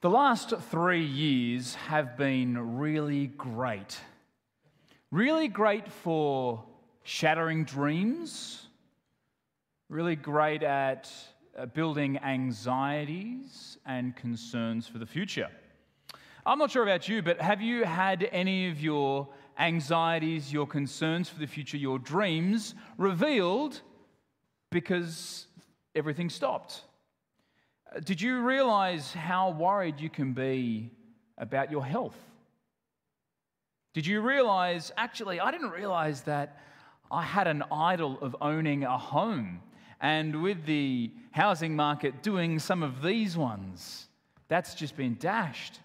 The 0.00 0.10
last 0.10 0.54
three 0.70 1.04
years 1.04 1.74
have 1.74 2.16
been 2.16 2.78
really 2.78 3.26
great. 3.26 3.98
Really 5.10 5.48
great 5.48 5.90
for 5.90 6.62
shattering 7.02 7.64
dreams, 7.64 8.68
really 9.88 10.14
great 10.14 10.62
at 10.62 11.10
uh, 11.58 11.66
building 11.66 12.16
anxieties 12.18 13.78
and 13.86 14.14
concerns 14.14 14.86
for 14.86 14.98
the 14.98 15.06
future. 15.06 15.48
I'm 16.46 16.60
not 16.60 16.70
sure 16.70 16.84
about 16.84 17.08
you, 17.08 17.20
but 17.20 17.40
have 17.40 17.60
you 17.60 17.82
had 17.82 18.28
any 18.30 18.70
of 18.70 18.80
your 18.80 19.26
anxieties, 19.58 20.52
your 20.52 20.68
concerns 20.68 21.28
for 21.28 21.40
the 21.40 21.48
future, 21.48 21.76
your 21.76 21.98
dreams 21.98 22.76
revealed 22.98 23.80
because 24.70 25.48
everything 25.96 26.30
stopped? 26.30 26.84
Did 28.04 28.20
you 28.20 28.40
realize 28.40 29.12
how 29.12 29.50
worried 29.50 29.98
you 29.98 30.10
can 30.10 30.32
be 30.32 30.90
about 31.38 31.70
your 31.70 31.84
health? 31.84 32.16
Did 33.94 34.06
you 34.06 34.20
realize, 34.20 34.92
actually, 34.96 35.40
I 35.40 35.50
didn't 35.50 35.70
realize 35.70 36.22
that 36.22 36.58
I 37.10 37.22
had 37.22 37.46
an 37.46 37.64
idol 37.72 38.18
of 38.20 38.36
owning 38.40 38.84
a 38.84 38.98
home. 38.98 39.62
And 40.00 40.42
with 40.42 40.66
the 40.66 41.10
housing 41.32 41.74
market 41.74 42.22
doing 42.22 42.58
some 42.58 42.82
of 42.82 43.02
these 43.02 43.36
ones, 43.36 44.08
that's 44.48 44.74
just 44.74 44.96
been 44.96 45.16
dashed. 45.18 45.80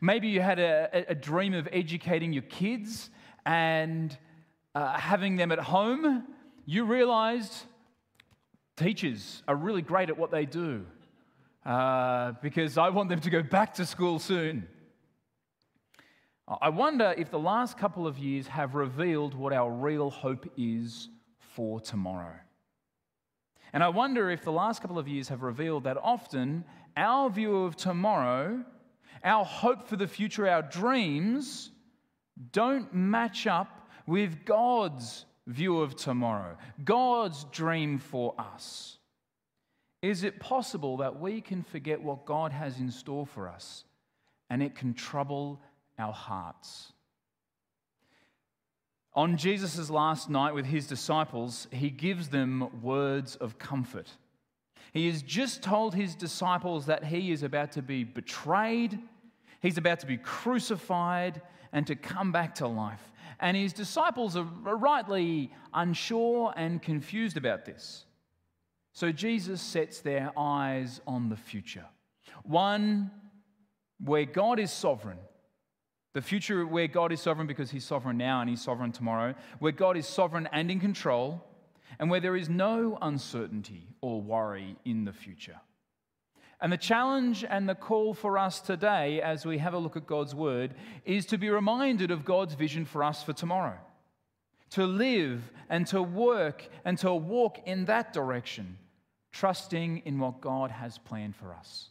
Maybe 0.00 0.28
you 0.28 0.40
had 0.40 0.58
a, 0.58 1.04
a 1.08 1.14
dream 1.14 1.54
of 1.54 1.68
educating 1.70 2.32
your 2.32 2.42
kids 2.42 3.10
and 3.44 4.16
uh, 4.74 4.98
having 4.98 5.36
them 5.36 5.52
at 5.52 5.58
home. 5.58 6.24
You 6.64 6.84
realized 6.84 7.52
Teachers 8.76 9.42
are 9.48 9.56
really 9.56 9.82
great 9.82 10.10
at 10.10 10.18
what 10.18 10.30
they 10.30 10.44
do 10.44 10.84
uh, 11.64 12.32
because 12.42 12.76
I 12.76 12.90
want 12.90 13.08
them 13.08 13.20
to 13.20 13.30
go 13.30 13.42
back 13.42 13.74
to 13.74 13.86
school 13.86 14.18
soon. 14.18 14.68
I 16.46 16.68
wonder 16.68 17.14
if 17.16 17.30
the 17.30 17.38
last 17.38 17.76
couple 17.76 18.06
of 18.06 18.18
years 18.18 18.46
have 18.46 18.74
revealed 18.74 19.34
what 19.34 19.52
our 19.52 19.70
real 19.70 20.10
hope 20.10 20.46
is 20.56 21.08
for 21.38 21.80
tomorrow. 21.80 22.36
And 23.72 23.82
I 23.82 23.88
wonder 23.88 24.30
if 24.30 24.44
the 24.44 24.52
last 24.52 24.80
couple 24.80 24.98
of 24.98 25.08
years 25.08 25.28
have 25.28 25.42
revealed 25.42 25.84
that 25.84 25.96
often 25.96 26.64
our 26.96 27.28
view 27.30 27.64
of 27.64 27.76
tomorrow, 27.76 28.64
our 29.24 29.44
hope 29.44 29.88
for 29.88 29.96
the 29.96 30.06
future, 30.06 30.48
our 30.48 30.62
dreams 30.62 31.70
don't 32.52 32.94
match 32.94 33.46
up 33.46 33.88
with 34.06 34.44
God's 34.44 35.24
view 35.46 35.80
of 35.80 35.96
tomorrow, 35.96 36.56
God's 36.84 37.44
dream 37.44 37.98
for 37.98 38.34
us. 38.38 38.98
Is 40.02 40.22
it 40.22 40.40
possible 40.40 40.98
that 40.98 41.18
we 41.18 41.40
can 41.40 41.62
forget 41.62 42.02
what 42.02 42.26
God 42.26 42.52
has 42.52 42.78
in 42.78 42.90
store 42.90 43.26
for 43.26 43.48
us 43.48 43.84
and 44.50 44.62
it 44.62 44.74
can 44.74 44.94
trouble 44.94 45.60
our 45.98 46.12
hearts? 46.12 46.92
On 49.14 49.38
Jesus' 49.38 49.88
last 49.88 50.28
night 50.28 50.54
with 50.54 50.66
his 50.66 50.86
disciples, 50.86 51.66
he 51.72 51.88
gives 51.88 52.28
them 52.28 52.82
words 52.82 53.34
of 53.36 53.58
comfort. 53.58 54.10
He 54.92 55.08
has 55.08 55.22
just 55.22 55.62
told 55.62 55.94
his 55.94 56.14
disciples 56.14 56.86
that 56.86 57.04
he 57.04 57.32
is 57.32 57.42
about 57.42 57.72
to 57.72 57.82
be 57.82 58.04
betrayed, 58.04 58.98
he's 59.62 59.78
about 59.78 60.00
to 60.00 60.06
be 60.06 60.18
crucified, 60.18 61.40
and 61.72 61.86
to 61.86 61.96
come 61.96 62.30
back 62.30 62.54
to 62.56 62.66
life. 62.66 63.12
And 63.40 63.56
his 63.56 63.72
disciples 63.72 64.36
are 64.36 64.44
rightly 64.44 65.52
unsure 65.74 66.52
and 66.56 66.80
confused 66.80 67.36
about 67.36 67.64
this. 67.64 68.04
So 68.92 69.12
Jesus 69.12 69.60
sets 69.60 70.00
their 70.00 70.32
eyes 70.38 71.00
on 71.06 71.28
the 71.28 71.36
future 71.36 71.84
one 72.42 73.10
where 74.02 74.24
God 74.24 74.58
is 74.58 74.70
sovereign. 74.70 75.18
The 76.12 76.22
future 76.22 76.66
where 76.66 76.86
God 76.86 77.12
is 77.12 77.20
sovereign 77.20 77.46
because 77.46 77.70
he's 77.70 77.84
sovereign 77.84 78.16
now 78.16 78.40
and 78.40 78.48
he's 78.48 78.62
sovereign 78.62 78.92
tomorrow, 78.92 79.34
where 79.58 79.72
God 79.72 79.96
is 79.96 80.06
sovereign 80.06 80.48
and 80.52 80.70
in 80.70 80.80
control, 80.80 81.44
and 81.98 82.10
where 82.10 82.20
there 82.20 82.36
is 82.36 82.48
no 82.48 82.98
uncertainty 83.02 83.88
or 84.00 84.22
worry 84.22 84.76
in 84.84 85.04
the 85.04 85.12
future. 85.12 85.60
And 86.60 86.72
the 86.72 86.78
challenge 86.78 87.44
and 87.48 87.68
the 87.68 87.74
call 87.74 88.14
for 88.14 88.38
us 88.38 88.60
today, 88.60 89.20
as 89.20 89.44
we 89.44 89.58
have 89.58 89.74
a 89.74 89.78
look 89.78 89.96
at 89.96 90.06
God's 90.06 90.34
word, 90.34 90.74
is 91.04 91.26
to 91.26 91.38
be 91.38 91.50
reminded 91.50 92.10
of 92.10 92.24
God's 92.24 92.54
vision 92.54 92.84
for 92.86 93.04
us 93.04 93.22
for 93.22 93.34
tomorrow. 93.34 93.78
To 94.70 94.86
live 94.86 95.52
and 95.68 95.86
to 95.88 96.02
work 96.02 96.66
and 96.84 96.96
to 96.98 97.12
walk 97.12 97.58
in 97.66 97.84
that 97.84 98.12
direction, 98.12 98.78
trusting 99.32 100.02
in 100.06 100.18
what 100.18 100.40
God 100.40 100.70
has 100.70 100.98
planned 100.98 101.36
for 101.36 101.52
us. 101.54 101.90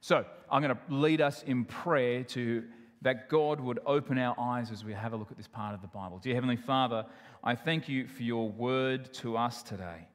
So, 0.00 0.24
I'm 0.50 0.62
going 0.62 0.74
to 0.74 0.94
lead 0.94 1.20
us 1.20 1.42
in 1.44 1.64
prayer 1.64 2.24
to 2.24 2.64
that 3.02 3.28
God 3.28 3.60
would 3.60 3.78
open 3.86 4.18
our 4.18 4.34
eyes 4.38 4.70
as 4.70 4.84
we 4.84 4.92
have 4.92 5.12
a 5.12 5.16
look 5.16 5.30
at 5.30 5.36
this 5.36 5.48
part 5.48 5.74
of 5.74 5.82
the 5.82 5.88
Bible. 5.88 6.18
Dear 6.18 6.34
Heavenly 6.34 6.56
Father, 6.56 7.06
I 7.42 7.54
thank 7.54 7.88
you 7.88 8.06
for 8.06 8.22
your 8.22 8.48
word 8.50 9.12
to 9.14 9.36
us 9.36 9.62
today. 9.62 10.09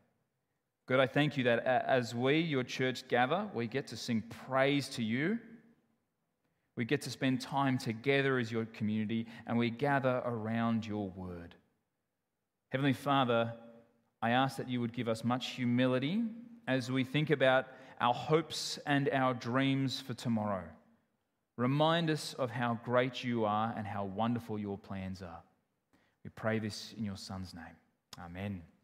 God, 0.87 0.99
I 0.99 1.07
thank 1.07 1.35
you 1.35 1.45
that 1.45 1.65
as 1.65 2.13
we, 2.13 2.39
your 2.39 2.63
church, 2.63 3.07
gather, 3.07 3.49
we 3.53 3.67
get 3.67 3.87
to 3.87 3.97
sing 3.97 4.23
praise 4.47 4.87
to 4.89 5.03
you. 5.03 5.39
We 6.75 6.85
get 6.85 7.01
to 7.03 7.09
spend 7.09 7.41
time 7.41 7.77
together 7.77 8.37
as 8.37 8.51
your 8.51 8.65
community 8.65 9.27
and 9.47 9.57
we 9.57 9.69
gather 9.69 10.21
around 10.25 10.85
your 10.85 11.09
word. 11.09 11.55
Heavenly 12.71 12.93
Father, 12.93 13.53
I 14.21 14.31
ask 14.31 14.57
that 14.57 14.69
you 14.69 14.81
would 14.81 14.93
give 14.93 15.07
us 15.07 15.23
much 15.23 15.51
humility 15.51 16.23
as 16.67 16.91
we 16.91 17.03
think 17.03 17.29
about 17.29 17.67
our 18.01 18.13
hopes 18.13 18.77
and 18.85 19.09
our 19.09 19.33
dreams 19.33 20.01
for 20.01 20.13
tomorrow. 20.13 20.63
Remind 21.57 22.09
us 22.09 22.33
of 22.33 22.51
how 22.51 22.79
great 22.83 23.23
you 23.23 23.45
are 23.45 23.73
and 23.77 23.87
how 23.87 24.03
wonderful 24.03 24.59
your 24.59 24.77
plans 24.77 25.21
are. 25.21 25.41
We 26.23 26.29
pray 26.31 26.59
this 26.59 26.93
in 26.97 27.05
your 27.05 27.17
Son's 27.17 27.53
name. 27.53 27.63
Amen. 28.19 28.74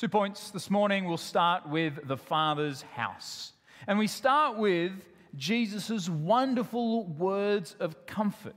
Two 0.00 0.08
points 0.08 0.50
this 0.50 0.70
morning. 0.70 1.04
We'll 1.04 1.18
start 1.18 1.68
with 1.68 2.08
the 2.08 2.16
Father's 2.16 2.80
house. 2.80 3.52
And 3.86 3.98
we 3.98 4.06
start 4.06 4.56
with 4.56 4.92
Jesus' 5.36 6.08
wonderful 6.08 7.06
words 7.06 7.76
of 7.78 8.06
comfort. 8.06 8.54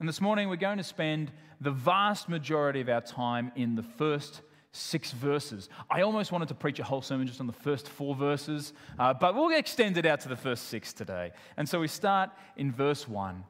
And 0.00 0.08
this 0.08 0.22
morning 0.22 0.48
we're 0.48 0.56
going 0.56 0.78
to 0.78 0.84
spend 0.84 1.32
the 1.60 1.70
vast 1.70 2.30
majority 2.30 2.80
of 2.80 2.88
our 2.88 3.02
time 3.02 3.52
in 3.56 3.74
the 3.74 3.82
first 3.82 4.40
six 4.72 5.10
verses. 5.12 5.68
I 5.90 6.00
almost 6.00 6.32
wanted 6.32 6.48
to 6.48 6.54
preach 6.54 6.78
a 6.78 6.84
whole 6.84 7.02
sermon 7.02 7.26
just 7.26 7.40
on 7.40 7.46
the 7.46 7.52
first 7.52 7.86
four 7.86 8.14
verses, 8.14 8.72
uh, 8.98 9.12
but 9.12 9.34
we'll 9.34 9.54
extend 9.54 9.98
it 9.98 10.06
out 10.06 10.20
to 10.20 10.30
the 10.30 10.36
first 10.36 10.68
six 10.68 10.94
today. 10.94 11.32
And 11.58 11.68
so 11.68 11.78
we 11.78 11.88
start 11.88 12.30
in 12.56 12.72
verse 12.72 13.06
one 13.06 13.44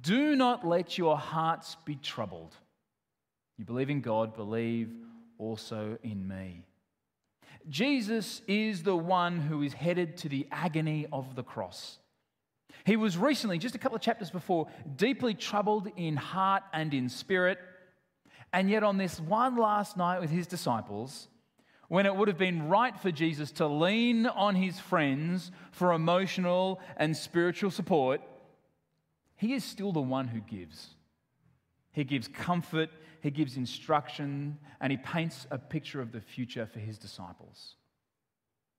Do 0.00 0.34
not 0.36 0.66
let 0.66 0.96
your 0.96 1.18
hearts 1.18 1.76
be 1.84 1.96
troubled. 1.96 2.56
You 3.58 3.66
believe 3.66 3.90
in 3.90 4.00
God, 4.00 4.34
believe 4.34 4.88
also 5.40 5.98
in 6.02 6.28
me. 6.28 6.62
Jesus 7.68 8.42
is 8.46 8.82
the 8.82 8.96
one 8.96 9.38
who 9.40 9.62
is 9.62 9.72
headed 9.72 10.16
to 10.18 10.28
the 10.28 10.46
agony 10.50 11.06
of 11.12 11.34
the 11.34 11.42
cross. 11.42 11.98
He 12.84 12.96
was 12.96 13.16
recently, 13.16 13.58
just 13.58 13.74
a 13.74 13.78
couple 13.78 13.96
of 13.96 14.02
chapters 14.02 14.30
before, 14.30 14.68
deeply 14.96 15.34
troubled 15.34 15.88
in 15.96 16.16
heart 16.16 16.62
and 16.72 16.94
in 16.94 17.08
spirit. 17.08 17.58
And 18.52 18.70
yet, 18.70 18.82
on 18.82 18.96
this 18.96 19.20
one 19.20 19.56
last 19.56 19.96
night 19.96 20.20
with 20.20 20.30
his 20.30 20.46
disciples, 20.46 21.28
when 21.88 22.06
it 22.06 22.14
would 22.14 22.28
have 22.28 22.38
been 22.38 22.68
right 22.68 22.98
for 22.98 23.10
Jesus 23.10 23.52
to 23.52 23.66
lean 23.66 24.26
on 24.26 24.54
his 24.54 24.78
friends 24.78 25.50
for 25.72 25.92
emotional 25.92 26.80
and 26.96 27.16
spiritual 27.16 27.70
support, 27.70 28.20
he 29.36 29.54
is 29.54 29.64
still 29.64 29.92
the 29.92 30.00
one 30.00 30.28
who 30.28 30.40
gives. 30.40 30.90
He 31.92 32.04
gives 32.04 32.28
comfort, 32.28 32.90
he 33.22 33.30
gives 33.30 33.56
instruction, 33.56 34.58
and 34.80 34.90
he 34.90 34.96
paints 34.96 35.46
a 35.50 35.58
picture 35.58 36.00
of 36.00 36.12
the 36.12 36.20
future 36.20 36.66
for 36.66 36.78
his 36.78 36.98
disciples. 36.98 37.76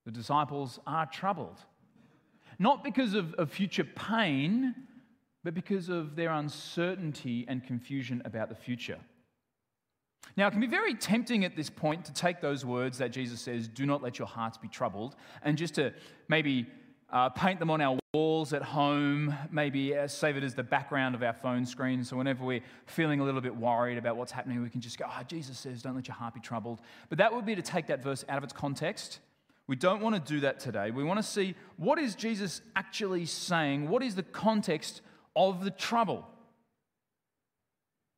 The 0.05 0.11
disciples 0.11 0.79
are 0.87 1.05
troubled, 1.05 1.59
not 2.57 2.83
because 2.83 3.13
of, 3.13 3.33
of 3.35 3.51
future 3.51 3.83
pain, 3.83 4.75
but 5.43 5.53
because 5.53 5.89
of 5.89 6.15
their 6.15 6.31
uncertainty 6.31 7.45
and 7.47 7.63
confusion 7.63 8.21
about 8.25 8.49
the 8.49 8.55
future. 8.55 8.99
Now, 10.37 10.47
it 10.47 10.51
can 10.51 10.61
be 10.61 10.67
very 10.67 10.93
tempting 10.93 11.43
at 11.45 11.55
this 11.55 11.69
point 11.69 12.05
to 12.05 12.13
take 12.13 12.41
those 12.41 12.63
words 12.63 12.99
that 12.99 13.11
Jesus 13.11 13.41
says, 13.41 13.67
do 13.67 13.85
not 13.85 14.01
let 14.01 14.19
your 14.19 14.27
hearts 14.27 14.57
be 14.57 14.67
troubled, 14.67 15.15
and 15.43 15.57
just 15.57 15.75
to 15.75 15.93
maybe 16.27 16.67
uh, 17.11 17.29
paint 17.29 17.59
them 17.59 17.69
on 17.69 17.81
our 17.81 17.99
walls 18.13 18.53
at 18.53 18.61
home, 18.61 19.35
maybe 19.51 19.95
uh, 19.95 20.07
save 20.07 20.37
it 20.37 20.43
as 20.43 20.55
the 20.55 20.63
background 20.63 21.15
of 21.15 21.23
our 21.23 21.33
phone 21.33 21.65
screen. 21.65 22.03
So 22.03 22.17
whenever 22.17 22.43
we're 22.43 22.63
feeling 22.85 23.19
a 23.19 23.23
little 23.23 23.41
bit 23.41 23.55
worried 23.55 23.97
about 23.97 24.17
what's 24.17 24.31
happening, 24.31 24.61
we 24.61 24.69
can 24.69 24.81
just 24.81 24.97
go, 24.97 25.05
oh, 25.07 25.23
Jesus 25.27 25.57
says, 25.57 25.81
don't 25.81 25.95
let 25.95 26.07
your 26.07 26.15
heart 26.15 26.33
be 26.33 26.39
troubled. 26.39 26.81
But 27.09 27.17
that 27.17 27.33
would 27.33 27.45
be 27.45 27.55
to 27.55 27.61
take 27.61 27.87
that 27.87 28.03
verse 28.03 28.23
out 28.29 28.37
of 28.37 28.43
its 28.43 28.53
context. 28.53 29.19
We 29.67 29.75
don't 29.75 30.01
want 30.01 30.15
to 30.15 30.33
do 30.33 30.41
that 30.41 30.59
today. 30.59 30.91
We 30.91 31.03
want 31.03 31.19
to 31.19 31.23
see 31.23 31.55
what 31.77 31.99
is 31.99 32.15
Jesus 32.15 32.61
actually 32.75 33.25
saying? 33.25 33.87
What 33.89 34.03
is 34.03 34.15
the 34.15 34.23
context 34.23 35.01
of 35.35 35.63
the 35.63 35.71
trouble? 35.71 36.27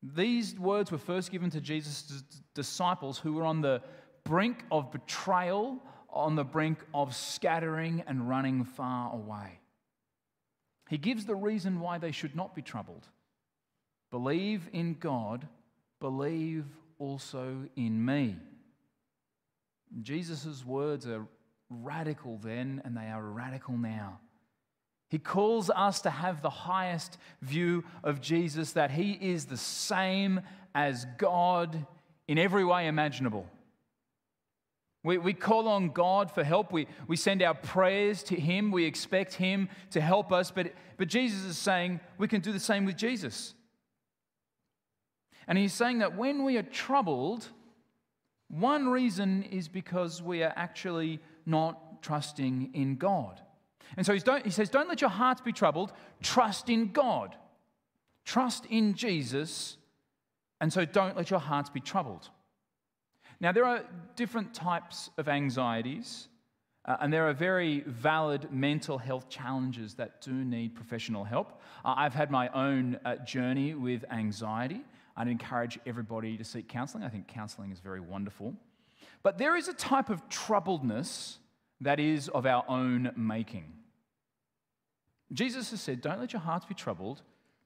These 0.01 0.59
words 0.59 0.91
were 0.91 0.97
first 0.97 1.31
given 1.31 1.49
to 1.51 1.61
Jesus' 1.61 2.23
disciples 2.53 3.19
who 3.19 3.33
were 3.33 3.45
on 3.45 3.61
the 3.61 3.81
brink 4.23 4.63
of 4.71 4.91
betrayal, 4.91 5.81
on 6.13 6.35
the 6.35 6.43
brink 6.43 6.77
of 6.93 7.15
scattering 7.15 8.03
and 8.07 8.29
running 8.29 8.63
far 8.63 9.13
away. 9.13 9.59
He 10.89 10.97
gives 10.97 11.25
the 11.25 11.35
reason 11.35 11.79
why 11.79 11.97
they 11.97 12.11
should 12.11 12.35
not 12.35 12.55
be 12.55 12.61
troubled. 12.61 13.07
Believe 14.11 14.69
in 14.71 14.95
God, 14.99 15.47
believe 15.99 16.65
also 16.99 17.67
in 17.75 18.05
me. 18.05 18.37
Jesus' 20.01 20.63
words 20.65 21.07
are 21.07 21.25
radical 21.69 22.37
then, 22.37 22.81
and 22.85 22.95
they 22.95 23.07
are 23.07 23.23
radical 23.23 23.77
now. 23.77 24.19
He 25.09 25.19
calls 25.19 25.69
us 25.69 26.01
to 26.01 26.09
have 26.09 26.41
the 26.41 26.49
highest 26.49 27.17
view 27.41 27.83
of 28.03 28.21
Jesus, 28.21 28.73
that 28.73 28.91
he 28.91 29.11
is 29.11 29.45
the 29.45 29.57
same 29.57 30.41
as 30.75 31.05
God 31.17 31.85
in 32.27 32.37
every 32.37 32.65
way 32.65 32.87
imaginable. 32.87 33.47
We, 35.03 35.17
we 35.17 35.33
call 35.33 35.67
on 35.67 35.89
God 35.89 36.31
for 36.31 36.43
help. 36.43 36.71
We, 36.71 36.87
we 37.07 37.17
send 37.17 37.41
our 37.41 37.53
prayers 37.53 38.23
to 38.23 38.35
Him. 38.35 38.71
We 38.71 38.85
expect 38.85 39.33
Him 39.33 39.69
to 39.91 40.01
help 40.01 40.31
us. 40.31 40.49
But, 40.49 40.73
but 40.97 41.07
Jesus 41.09 41.43
is 41.43 41.57
saying 41.57 41.99
we 42.17 42.27
can 42.27 42.41
do 42.41 42.53
the 42.53 42.59
same 42.59 42.85
with 42.85 42.95
Jesus. 42.95 43.53
And 45.47 45.57
He's 45.57 45.73
saying 45.73 45.99
that 45.99 46.15
when 46.15 46.45
we 46.45 46.57
are 46.57 46.63
troubled, 46.63 47.47
one 48.47 48.87
reason 48.87 49.43
is 49.43 49.67
because 49.67 50.21
we 50.21 50.41
are 50.43 50.53
actually 50.55 51.19
not 51.45 52.01
trusting 52.01 52.71
in 52.73 52.95
God. 52.95 53.41
And 53.97 54.05
so 54.05 54.13
he 54.13 54.49
says, 54.49 54.69
Don't 54.69 54.87
let 54.87 55.01
your 55.01 55.09
hearts 55.09 55.41
be 55.41 55.51
troubled. 55.51 55.91
Trust 56.21 56.69
in 56.69 56.91
God. 56.91 57.35
Trust 58.25 58.65
in 58.67 58.93
Jesus. 58.93 59.77
And 60.61 60.71
so 60.71 60.85
don't 60.85 61.17
let 61.17 61.29
your 61.29 61.39
hearts 61.39 61.69
be 61.69 61.79
troubled. 61.79 62.29
Now, 63.43 63.51
there 63.51 63.65
are 63.65 63.83
different 64.15 64.53
types 64.53 65.09
of 65.17 65.27
anxieties, 65.27 66.29
uh, 66.85 66.95
and 67.01 67.11
there 67.11 67.27
are 67.27 67.33
very 67.33 67.81
valid 67.81 68.49
mental 68.53 68.97
health 68.97 69.27
challenges 69.27 69.95
that 69.95 70.21
do 70.21 70.31
need 70.31 70.75
professional 70.75 71.25
help. 71.25 71.61
Uh, 71.83 71.93
I've 71.97 72.13
had 72.13 72.31
my 72.31 72.47
own 72.53 72.97
uh, 73.03 73.17
journey 73.17 73.73
with 73.73 74.05
anxiety. 74.09 74.79
I'd 75.17 75.27
encourage 75.27 75.77
everybody 75.85 76.37
to 76.37 76.43
seek 76.45 76.69
counseling. 76.69 77.03
I 77.03 77.09
think 77.09 77.27
counseling 77.27 77.73
is 77.73 77.81
very 77.81 77.99
wonderful. 77.99 78.53
But 79.23 79.37
there 79.37 79.57
is 79.57 79.67
a 79.67 79.73
type 79.73 80.09
of 80.09 80.29
troubledness 80.29 81.35
that 81.81 81.99
is 81.99 82.29
of 82.29 82.45
our 82.45 82.63
own 82.69 83.11
making. 83.17 83.65
Jesus 85.33 85.71
has 85.71 85.81
said, 85.81 85.99
Don't 85.99 86.21
let 86.21 86.31
your 86.31 86.41
hearts 86.41 86.65
be 86.65 86.75
troubled, 86.75 87.23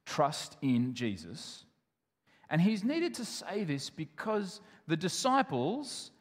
trust 0.07 0.57
in 0.63 0.95
Jesus. 0.95 1.65
And 2.49 2.61
he's 2.61 2.83
needed 2.83 3.13
to 3.15 3.25
say 3.25 3.63
this 3.63 3.89
because 3.89 4.61
the 4.87 4.97
disciples 4.97 6.11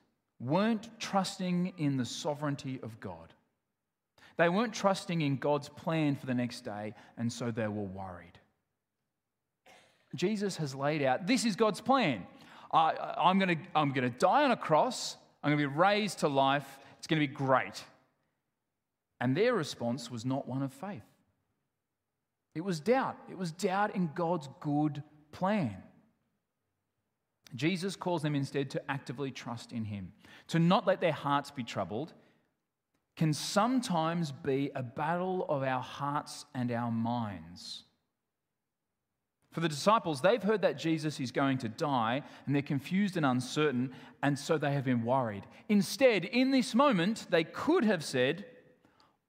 weren't 0.40 0.88
trusting 0.98 1.72
in 1.78 1.96
the 1.96 2.04
sovereignty 2.04 2.80
of 2.82 2.98
God. 3.00 3.32
They 4.36 4.48
weren't 4.48 4.74
trusting 4.74 5.22
in 5.22 5.36
God's 5.36 5.68
plan 5.68 6.16
for 6.16 6.26
the 6.26 6.34
next 6.34 6.62
day, 6.62 6.94
and 7.16 7.32
so 7.32 7.50
they 7.50 7.68
were 7.68 7.84
worried. 7.84 8.38
Jesus 10.14 10.56
has 10.56 10.74
laid 10.74 11.02
out 11.02 11.26
this 11.26 11.44
is 11.44 11.56
God's 11.56 11.80
plan. 11.80 12.26
I, 12.72 13.30
am 13.30 13.38
going 13.38 13.56
to 13.56 13.62
I'm 13.74 13.92
going 13.92 14.10
to 14.10 14.18
die 14.18 14.44
on 14.44 14.50
a 14.50 14.56
cross, 14.56 15.16
I'm 15.42 15.50
going 15.50 15.62
to 15.62 15.68
be 15.68 15.76
raised 15.76 16.20
to 16.20 16.28
life, 16.28 16.66
it's 16.98 17.06
going 17.06 17.20
to 17.20 17.26
be 17.26 17.32
great. 17.32 17.82
And 19.20 19.36
their 19.36 19.54
response 19.54 20.10
was 20.10 20.24
not 20.24 20.46
one 20.46 20.62
of 20.62 20.72
faith. 20.72 21.02
It 22.54 22.62
was 22.62 22.80
doubt. 22.80 23.16
It 23.30 23.38
was 23.38 23.50
doubt 23.50 23.94
in 23.94 24.10
God's 24.14 24.48
good 24.60 25.02
plan. 25.32 25.76
Jesus 27.54 27.96
calls 27.96 28.22
them 28.22 28.34
instead 28.34 28.70
to 28.70 28.90
actively 28.90 29.30
trust 29.30 29.72
in 29.72 29.84
Him. 29.84 30.12
To 30.48 30.58
not 30.58 30.86
let 30.86 31.00
their 31.00 31.12
hearts 31.12 31.50
be 31.50 31.62
troubled 31.62 32.12
can 33.16 33.32
sometimes 33.32 34.30
be 34.30 34.70
a 34.74 34.82
battle 34.82 35.46
of 35.48 35.62
our 35.62 35.82
hearts 35.82 36.44
and 36.54 36.70
our 36.70 36.90
minds. 36.90 37.84
For 39.52 39.60
the 39.60 39.70
disciples, 39.70 40.20
they've 40.20 40.42
heard 40.42 40.60
that 40.62 40.76
Jesus 40.76 41.18
is 41.18 41.32
going 41.32 41.56
to 41.58 41.68
die 41.70 42.22
and 42.44 42.54
they're 42.54 42.60
confused 42.60 43.16
and 43.16 43.24
uncertain, 43.24 43.94
and 44.22 44.38
so 44.38 44.58
they 44.58 44.72
have 44.72 44.84
been 44.84 45.02
worried. 45.02 45.44
Instead, 45.70 46.26
in 46.26 46.50
this 46.50 46.74
moment, 46.74 47.26
they 47.30 47.44
could 47.44 47.82
have 47.84 48.04
said, 48.04 48.44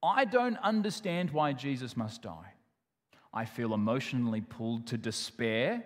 I 0.03 0.25
don't 0.25 0.57
understand 0.57 1.31
why 1.31 1.53
Jesus 1.53 1.95
must 1.95 2.23
die. 2.23 2.53
I 3.33 3.45
feel 3.45 3.73
emotionally 3.73 4.41
pulled 4.41 4.87
to 4.87 4.97
despair, 4.97 5.85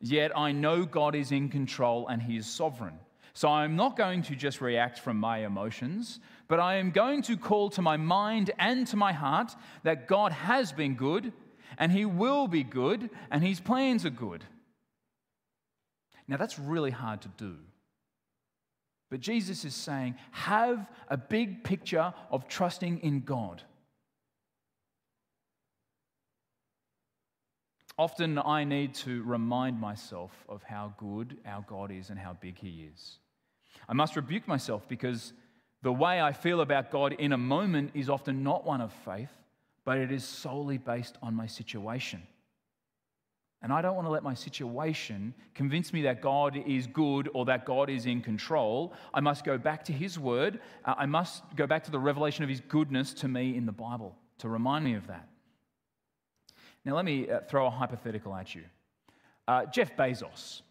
yet 0.00 0.36
I 0.36 0.52
know 0.52 0.84
God 0.84 1.14
is 1.14 1.32
in 1.32 1.48
control 1.48 2.08
and 2.08 2.22
He 2.22 2.36
is 2.36 2.46
sovereign. 2.46 2.98
So 3.32 3.48
I'm 3.48 3.74
not 3.74 3.96
going 3.96 4.22
to 4.22 4.36
just 4.36 4.60
react 4.60 5.00
from 5.00 5.16
my 5.18 5.38
emotions, 5.38 6.20
but 6.46 6.60
I 6.60 6.76
am 6.76 6.92
going 6.92 7.22
to 7.22 7.36
call 7.36 7.68
to 7.70 7.82
my 7.82 7.96
mind 7.96 8.52
and 8.58 8.86
to 8.88 8.96
my 8.96 9.12
heart 9.12 9.54
that 9.82 10.06
God 10.06 10.30
has 10.30 10.70
been 10.70 10.94
good 10.94 11.32
and 11.78 11.90
He 11.90 12.04
will 12.04 12.46
be 12.46 12.62
good 12.62 13.10
and 13.30 13.42
His 13.42 13.60
plans 13.60 14.06
are 14.06 14.10
good. 14.10 14.44
Now, 16.28 16.36
that's 16.36 16.58
really 16.58 16.92
hard 16.92 17.22
to 17.22 17.28
do. 17.36 17.56
But 19.10 19.20
Jesus 19.20 19.64
is 19.64 19.74
saying, 19.74 20.14
have 20.30 20.90
a 21.08 21.16
big 21.16 21.64
picture 21.64 22.14
of 22.30 22.48
trusting 22.48 23.00
in 23.00 23.20
God. 23.20 23.62
Often 27.96 28.38
I 28.38 28.64
need 28.64 28.94
to 28.94 29.22
remind 29.22 29.80
myself 29.80 30.32
of 30.48 30.62
how 30.64 30.94
good 30.98 31.36
our 31.46 31.64
God 31.68 31.92
is 31.92 32.10
and 32.10 32.18
how 32.18 32.36
big 32.40 32.58
He 32.58 32.88
is. 32.92 33.18
I 33.88 33.92
must 33.92 34.16
rebuke 34.16 34.48
myself 34.48 34.88
because 34.88 35.32
the 35.82 35.92
way 35.92 36.20
I 36.20 36.32
feel 36.32 36.60
about 36.60 36.90
God 36.90 37.12
in 37.12 37.32
a 37.32 37.38
moment 37.38 37.92
is 37.94 38.08
often 38.08 38.42
not 38.42 38.64
one 38.64 38.80
of 38.80 38.92
faith, 39.04 39.30
but 39.84 39.98
it 39.98 40.10
is 40.10 40.24
solely 40.24 40.78
based 40.78 41.18
on 41.22 41.34
my 41.34 41.46
situation. 41.46 42.22
And 43.62 43.72
I 43.72 43.80
don't 43.80 43.94
want 43.94 44.06
to 44.06 44.10
let 44.10 44.22
my 44.22 44.34
situation 44.34 45.32
convince 45.54 45.92
me 45.92 46.02
that 46.02 46.20
God 46.20 46.62
is 46.66 46.86
good 46.86 47.30
or 47.32 47.44
that 47.46 47.64
God 47.64 47.88
is 47.88 48.06
in 48.06 48.20
control. 48.20 48.92
I 49.14 49.20
must 49.20 49.44
go 49.44 49.56
back 49.56 49.84
to 49.84 49.92
His 49.92 50.18
Word. 50.18 50.60
Uh, 50.84 50.94
I 50.98 51.06
must 51.06 51.42
go 51.56 51.66
back 51.66 51.84
to 51.84 51.90
the 51.90 51.98
revelation 51.98 52.42
of 52.42 52.50
His 52.50 52.60
goodness 52.60 53.14
to 53.14 53.28
me 53.28 53.56
in 53.56 53.64
the 53.64 53.72
Bible 53.72 54.16
to 54.38 54.48
remind 54.48 54.84
me 54.84 54.94
of 54.94 55.06
that. 55.06 55.28
Now, 56.84 56.96
let 56.96 57.04
me 57.04 57.30
uh, 57.30 57.40
throw 57.48 57.66
a 57.66 57.70
hypothetical 57.70 58.34
at 58.34 58.54
you. 58.54 58.62
Uh, 59.48 59.64
Jeff 59.66 59.96
Bezos. 59.96 60.62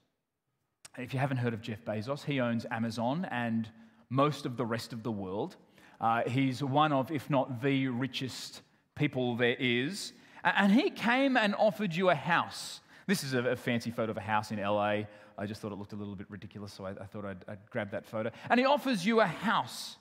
If 0.97 1.13
you 1.13 1.19
haven't 1.19 1.37
heard 1.37 1.53
of 1.53 1.61
Jeff 1.61 1.83
Bezos, 1.83 2.23
he 2.23 2.39
owns 2.39 2.67
Amazon 2.69 3.27
and 3.31 3.67
most 4.09 4.45
of 4.45 4.57
the 4.57 4.65
rest 4.65 4.93
of 4.93 5.01
the 5.01 5.11
world. 5.11 5.55
Uh, 5.99 6.21
he's 6.27 6.63
one 6.63 6.93
of, 6.93 7.11
if 7.11 7.29
not 7.29 7.61
the 7.63 7.87
richest 7.87 8.61
people 8.95 9.35
there 9.35 9.55
is. 9.57 10.13
And 10.43 10.71
he 10.71 10.91
came 10.91 11.35
and 11.35 11.55
offered 11.55 11.95
you 11.95 12.09
a 12.09 12.15
house. 12.15 12.81
This 13.07 13.23
is 13.23 13.33
a, 13.33 13.39
a 13.39 13.55
fancy 13.55 13.89
photo 13.89 14.11
of 14.11 14.17
a 14.17 14.21
house 14.21 14.51
in 14.51 14.59
LA. 14.61 15.03
I 15.35 15.45
just 15.47 15.61
thought 15.61 15.71
it 15.71 15.79
looked 15.79 15.93
a 15.93 15.95
little 15.95 16.15
bit 16.15 16.29
ridiculous, 16.29 16.73
so 16.73 16.85
I, 16.85 16.91
I 16.91 17.05
thought 17.05 17.25
I'd, 17.25 17.43
I'd 17.47 17.69
grab 17.71 17.89
that 17.91 18.05
photo. 18.05 18.29
And 18.49 18.59
he 18.59 18.65
offers 18.67 19.03
you 19.03 19.19
a 19.19 19.25
house. 19.25 19.97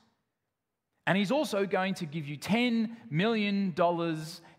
And 1.07 1.16
he's 1.16 1.33
also 1.33 1.66
going 1.66 1.95
to 1.95 2.07
give 2.07 2.26
you 2.26 2.37
$10 2.37 2.90
million 3.11 3.75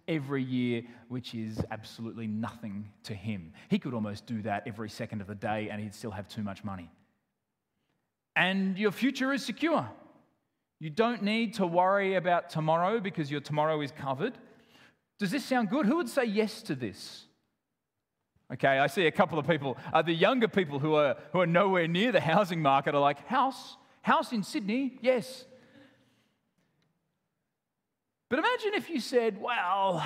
every 0.07 0.43
year, 0.43 0.83
which 1.07 1.33
is 1.33 1.61
absolutely 1.71 2.27
nothing 2.27 2.89
to 3.03 3.13
him. 3.13 3.53
He 3.69 3.79
could 3.79 3.93
almost 3.93 4.25
do 4.25 4.41
that 4.41 4.63
every 4.65 4.89
second 4.89 5.21
of 5.21 5.27
the 5.27 5.35
day 5.35 5.69
and 5.69 5.81
he'd 5.81 5.95
still 5.95 6.11
have 6.11 6.27
too 6.27 6.43
much 6.43 6.63
money. 6.63 6.91
And 8.35 8.77
your 8.77 8.91
future 8.91 9.31
is 9.31 9.45
secure. 9.45 9.89
You 10.79 10.89
don't 10.89 11.23
need 11.23 11.53
to 11.55 11.67
worry 11.67 12.15
about 12.15 12.49
tomorrow 12.49 12.99
because 12.99 13.31
your 13.31 13.41
tomorrow 13.41 13.79
is 13.81 13.91
covered. 13.91 14.33
Does 15.19 15.31
this 15.31 15.45
sound 15.45 15.69
good? 15.69 15.85
Who 15.85 15.97
would 15.97 16.09
say 16.09 16.25
yes 16.25 16.61
to 16.63 16.75
this? 16.75 17.25
Okay, 18.51 18.67
I 18.79 18.87
see 18.87 19.07
a 19.07 19.11
couple 19.11 19.39
of 19.39 19.47
people. 19.47 19.77
Uh, 19.93 20.01
the 20.01 20.13
younger 20.13 20.47
people 20.47 20.79
who 20.79 20.95
are, 20.95 21.15
who 21.31 21.39
are 21.39 21.47
nowhere 21.47 21.87
near 21.87 22.11
the 22.11 22.19
housing 22.19 22.61
market 22.61 22.93
are 22.93 23.01
like, 23.01 23.25
house? 23.27 23.77
House 24.01 24.33
in 24.33 24.43
Sydney? 24.43 24.97
Yes. 25.01 25.45
But 28.29 28.39
imagine 28.39 28.73
if 28.73 28.89
you 28.89 28.99
said, 28.99 29.39
well, 29.39 30.05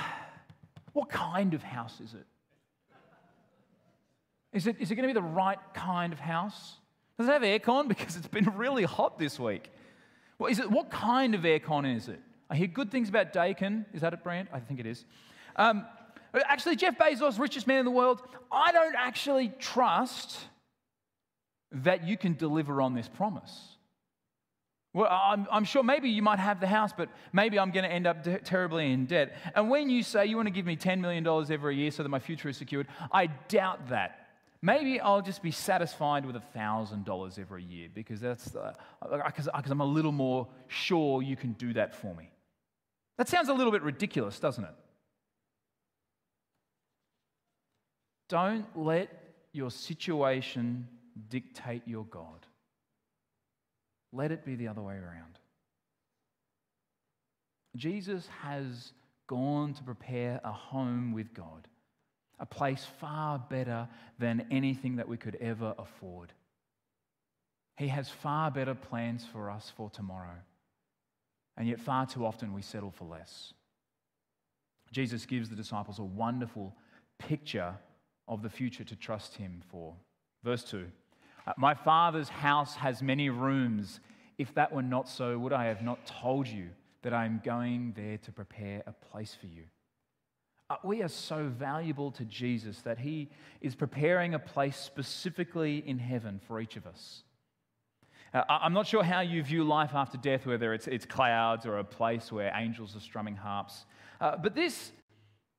what 0.94 1.10
kind 1.10 1.54
of 1.54 1.64
house 1.64 2.00
is 2.02 2.14
it? 2.14 2.26
Is 4.54 4.68
it, 4.68 4.78
is 4.80 4.92
it 4.92 4.96
going 4.96 5.08
to 5.08 5.14
be 5.14 5.20
the 5.20 5.22
right 5.22 5.60
kind 5.74 6.12
of 6.12 6.20
house? 6.20 6.76
Does 7.18 7.28
it 7.28 7.32
have 7.32 7.42
aircon? 7.42 7.88
Because 7.88 8.16
it's 8.16 8.28
been 8.28 8.58
really 8.58 8.84
hot 8.84 9.18
this 9.18 9.40
week. 9.40 9.70
Well, 10.40 10.52
is 10.52 10.60
it, 10.60 10.70
what 10.70 10.90
kind 10.90 11.36
of 11.36 11.42
aircon 11.42 11.96
is 11.96 12.08
it? 12.08 12.20
I 12.50 12.56
hear 12.56 12.68
good 12.68 12.92
things 12.92 13.10
about 13.10 13.34
Daikin. 13.34 13.86
Is 13.94 14.02
that 14.02 14.14
a 14.14 14.18
brand? 14.18 14.48
I 14.54 14.60
think 14.60 14.80
it 14.80 14.86
is. 14.86 15.06
Um, 15.56 15.86
actually, 16.34 16.76
Jeff 16.76 16.98
Bezos, 16.98 17.40
richest 17.40 17.68
man 17.68 17.80
in 17.80 17.86
the 17.86 17.92
world, 17.92 18.22
I 18.52 18.72
don't 18.72 18.96
actually 18.96 19.54
trust 19.60 20.38
that 21.72 22.08
you 22.08 22.18
can 22.18 22.36
deliver 22.36 22.82
on 22.82 22.94
this 22.94 23.08
promise. 23.08 23.76
Well, 24.98 25.12
I'm, 25.12 25.46
I'm, 25.51 25.63
sure 25.63 25.84
maybe 25.84 26.10
you 26.10 26.24
might 26.24 26.39
have 26.39 26.60
the 26.60 26.66
house, 26.66 26.92
but 26.92 27.10
maybe 27.32 27.60
I'm 27.60 27.70
going 27.70 27.84
to 27.84 27.92
end 27.92 28.08
up 28.08 28.24
de- 28.24 28.39
terribly 28.39 28.92
in 28.92 29.06
debt. 29.06 29.36
And 29.54 29.70
when 29.70 29.92
you 29.92 30.01
say 30.01 30.25
you 30.25 30.36
want 30.36 30.48
to 30.48 30.51
give 30.51 30.66
me 30.66 30.75
$10 30.75 31.00
million 31.01 31.27
every 31.51 31.75
year 31.75 31.92
so 31.92 32.01
that 32.01 32.10
my 32.10 32.18
future 32.18 32.50
is 32.50 32.58
secured, 32.58 32.88
I 33.12 33.27
doubt 33.27 33.89
that. 33.89 34.30
Maybe 34.63 35.00
I'll 35.00 35.22
just 35.22 35.44
be 35.44 35.51
satisfied 35.51 36.25
with 36.25 36.36
$1,000 36.36 37.39
every 37.39 37.63
year 37.63 37.89
because 37.94 38.20
that's 38.20 38.56
uh, 38.56 38.74
because 39.24 39.48
I'm 39.54 39.82
a 39.82 39.86
little 39.86 40.12
more 40.12 40.48
sure 40.68 41.22
you 41.22 41.36
can 41.36 41.54
do 41.54 41.74
that 41.74 41.94
for 41.94 42.16
me. 42.16 42.32
That 43.20 43.30
sounds 43.30 43.50
a 43.50 43.54
little 43.54 43.72
bit 43.72 43.84
ridiculous, 43.84 44.39
doesn't 44.39 44.63
it? 44.63 44.74
Don't 48.30 48.66
let 48.75 49.10
your 49.54 49.70
situation 49.70 50.88
dictate 51.30 51.84
your 51.86 52.06
God. 52.06 52.47
Let 54.14 54.32
it 54.32 54.46
be 54.46 54.56
the 54.56 54.68
other 54.68 54.82
way 54.82 54.96
around. 54.96 55.40
Jesus 57.76 58.28
has 58.42 58.94
gone 59.28 59.74
to 59.74 59.84
prepare 59.84 60.40
a 60.44 60.52
home 60.52 61.12
with 61.12 61.34
God, 61.34 61.68
a 62.40 62.46
place 62.46 62.86
far 63.00 63.40
better 63.50 63.88
than 64.20 64.48
anything 64.50 64.96
that 64.96 65.08
we 65.08 65.18
could 65.18 65.36
ever 65.36 65.76
afford. 65.78 66.34
He 67.78 67.90
has 67.90 68.10
far 68.10 68.50
better 68.50 68.74
plans 68.74 69.26
for 69.32 69.52
us 69.52 69.72
for 69.76 69.90
tomorrow. 69.90 70.38
And 71.58 71.68
yet, 71.68 71.80
far 71.80 72.06
too 72.06 72.26
often, 72.26 72.54
we 72.54 72.62
settle 72.62 72.92
for 72.92 73.06
less. 73.06 73.54
Jesus 74.92 75.26
gives 75.26 75.50
the 75.50 75.56
disciples 75.56 76.00
a 76.00 76.04
wonderful 76.04 76.76
picture 77.20 77.76
of 78.28 78.42
the 78.42 78.50
future 78.50 78.84
to 78.84 78.96
trust 78.96 79.36
Him 79.36 79.62
for. 79.70 79.96
Verse 80.44 80.64
2 80.64 80.78
uh, 80.78 80.82
My 81.58 81.74
Father's 81.74 82.30
house 82.30 82.75
has 82.75 83.01
many 83.01 83.30
rooms. 83.30 84.00
If 84.38 84.54
that 84.56 84.74
were 84.74 84.82
not 84.82 85.08
so, 85.08 85.38
would 85.39 85.54
I 85.54 85.66
have 85.66 85.82
not 85.82 86.06
told 86.06 86.48
you 86.48 86.70
that 87.04 87.13
I 87.13 87.25
am 87.25 87.42
going 87.44 87.94
there 87.96 88.18
to 88.18 88.32
prepare 88.32 88.84
a 88.86 88.92
place 88.92 89.36
for 89.39 89.48
you? 89.48 89.63
Uh, 90.70 90.75
we 90.84 91.01
are 91.01 91.08
so 91.08 91.48
valuable 91.48 92.12
to 92.12 92.25
Jesus 92.25 92.82
that 92.82 93.00
He 93.00 93.30
is 93.62 93.75
preparing 93.75 94.34
a 94.34 94.39
place 94.39 94.75
specifically 94.75 95.77
in 95.88 95.98
heaven 95.98 96.42
for 96.46 96.60
each 96.60 96.75
of 96.75 96.86
us. 96.86 97.24
Uh, 98.34 98.44
I'm 98.50 98.74
not 98.74 98.86
sure 98.86 99.04
how 99.04 99.22
you 99.22 99.42
view 99.42 99.63
life 99.63 99.92
after 99.94 100.18
death, 100.18 100.46
whether 100.46 100.74
it's, 100.74 100.88
it's 100.88 101.06
clouds 101.06 101.66
or 101.66 101.77
a 101.77 101.84
place 101.84 102.32
where 102.32 102.51
angels 102.54 102.96
are 102.96 103.00
strumming 103.00 103.38
harps. 103.38 103.86
Uh, 104.20 104.36
but, 104.36 104.54
this, 104.54 104.92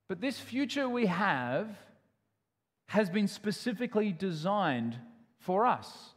but 0.09 0.21
this 0.21 0.39
future 0.39 0.87
we 0.89 1.07
have 1.07 1.69
has 2.89 3.09
been 3.09 3.29
specifically 3.29 4.13
designed 4.13 4.99
for 5.49 5.65
us. 5.65 6.11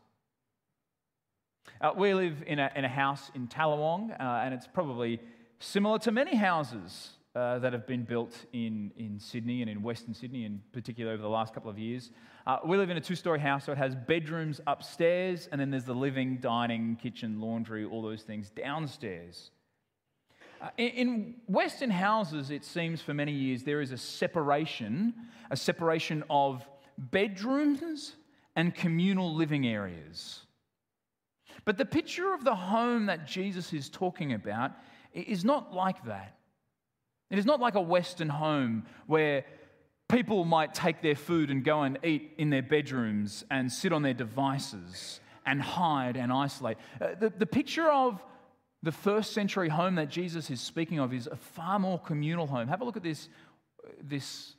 Uh, 1.79 1.91
we 1.95 2.13
live 2.13 2.43
in 2.47 2.59
a, 2.59 2.69
in 2.75 2.83
a 2.83 2.89
house 2.89 3.31
in 3.33 3.47
Tallawong, 3.47 4.11
uh, 4.11 4.41
and 4.43 4.53
it's 4.53 4.67
probably 4.67 5.21
similar 5.59 5.99
to 5.99 6.11
many 6.11 6.35
houses 6.35 7.11
uh, 7.33 7.57
that 7.59 7.71
have 7.71 7.87
been 7.87 8.03
built 8.03 8.35
in, 8.51 8.91
in 8.97 9.17
Sydney 9.21 9.61
and 9.61 9.71
in 9.71 9.83
Western 9.83 10.13
Sydney, 10.13 10.43
in 10.43 10.61
particular 10.73 11.13
over 11.13 11.21
the 11.21 11.29
last 11.29 11.53
couple 11.53 11.71
of 11.71 11.79
years. 11.79 12.11
Uh, 12.45 12.57
we 12.65 12.75
live 12.75 12.89
in 12.89 12.97
a 12.97 12.99
two 12.99 13.15
story 13.15 13.39
house, 13.39 13.63
so 13.63 13.71
it 13.71 13.77
has 13.77 13.95
bedrooms 13.95 14.59
upstairs, 14.67 15.47
and 15.49 15.61
then 15.61 15.71
there's 15.71 15.85
the 15.85 15.95
living, 15.95 16.39
dining, 16.41 16.97
kitchen, 16.97 17.39
laundry, 17.39 17.85
all 17.85 18.01
those 18.01 18.23
things 18.23 18.49
downstairs. 18.49 19.51
Uh, 20.61 20.67
in, 20.77 20.89
in 20.89 21.35
Western 21.47 21.89
houses, 21.89 22.51
it 22.51 22.65
seems 22.65 23.01
for 23.01 23.13
many 23.13 23.31
years, 23.31 23.63
there 23.63 23.79
is 23.79 23.93
a 23.93 23.97
separation, 23.97 25.13
a 25.49 25.55
separation 25.55 26.21
of 26.29 26.67
bedrooms 26.97 28.11
and 28.55 28.73
communal 28.73 29.33
living 29.33 29.65
areas. 29.65 30.41
But 31.65 31.77
the 31.77 31.85
picture 31.85 32.33
of 32.33 32.43
the 32.43 32.55
home 32.55 33.05
that 33.05 33.27
Jesus 33.27 33.73
is 33.73 33.89
talking 33.89 34.33
about 34.33 34.71
is 35.13 35.45
not 35.45 35.73
like 35.73 36.05
that. 36.05 36.37
It 37.29 37.39
is 37.39 37.45
not 37.45 37.59
like 37.59 37.75
a 37.75 37.81
Western 37.81 38.29
home 38.29 38.85
where 39.07 39.45
people 40.09 40.43
might 40.43 40.73
take 40.73 41.01
their 41.01 41.15
food 41.15 41.49
and 41.49 41.63
go 41.63 41.83
and 41.83 41.97
eat 42.03 42.33
in 42.37 42.49
their 42.49 42.61
bedrooms 42.61 43.45
and 43.49 43.71
sit 43.71 43.93
on 43.93 44.01
their 44.01 44.13
devices 44.13 45.21
and 45.45 45.61
hide 45.61 46.17
and 46.17 46.31
isolate. 46.31 46.77
Uh, 46.99 47.15
the, 47.19 47.29
the 47.29 47.45
picture 47.45 47.89
of 47.89 48.21
the 48.83 48.91
first 48.91 49.31
century 49.31 49.69
home 49.69 49.95
that 49.95 50.09
Jesus 50.09 50.49
is 50.49 50.59
speaking 50.59 50.99
of 50.99 51.13
is 51.13 51.27
a 51.27 51.35
far 51.35 51.79
more 51.79 51.99
communal 51.99 52.47
home. 52.47 52.67
Have 52.67 52.81
a 52.81 52.83
look 52.83 52.97
at 52.97 53.03
this, 53.03 53.29
this 54.01 54.55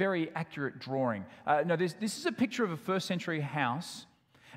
very 0.00 0.30
accurate 0.34 0.78
drawing. 0.78 1.26
Uh, 1.46 1.62
no, 1.66 1.76
this, 1.76 1.92
this 1.92 2.16
is 2.16 2.24
a 2.24 2.32
picture 2.32 2.64
of 2.64 2.70
a 2.70 2.76
first 2.76 3.06
century 3.06 3.38
house. 3.38 4.06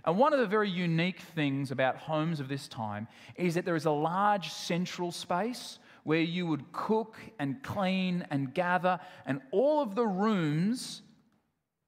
And 0.06 0.18
one 0.18 0.32
of 0.32 0.40
the 0.40 0.48
very 0.48 0.70
unique 0.70 1.20
things 1.20 1.70
about 1.70 1.98
homes 1.98 2.40
of 2.40 2.48
this 2.48 2.70
time 2.70 3.10
is 3.36 3.56
that 3.56 3.66
there 3.66 3.76
is 3.76 3.84
a 3.84 3.92
large 3.92 4.54
central 4.54 5.12
space 5.12 5.80
where 6.06 6.22
you 6.22 6.48
would 6.48 6.72
cook 6.72 7.18
and 7.40 7.62
clean 7.62 8.26
and 8.32 8.54
gather, 8.54 9.02
and 9.26 9.42
all 9.52 9.82
of 9.82 9.96
the 9.96 10.08
rooms 10.08 11.02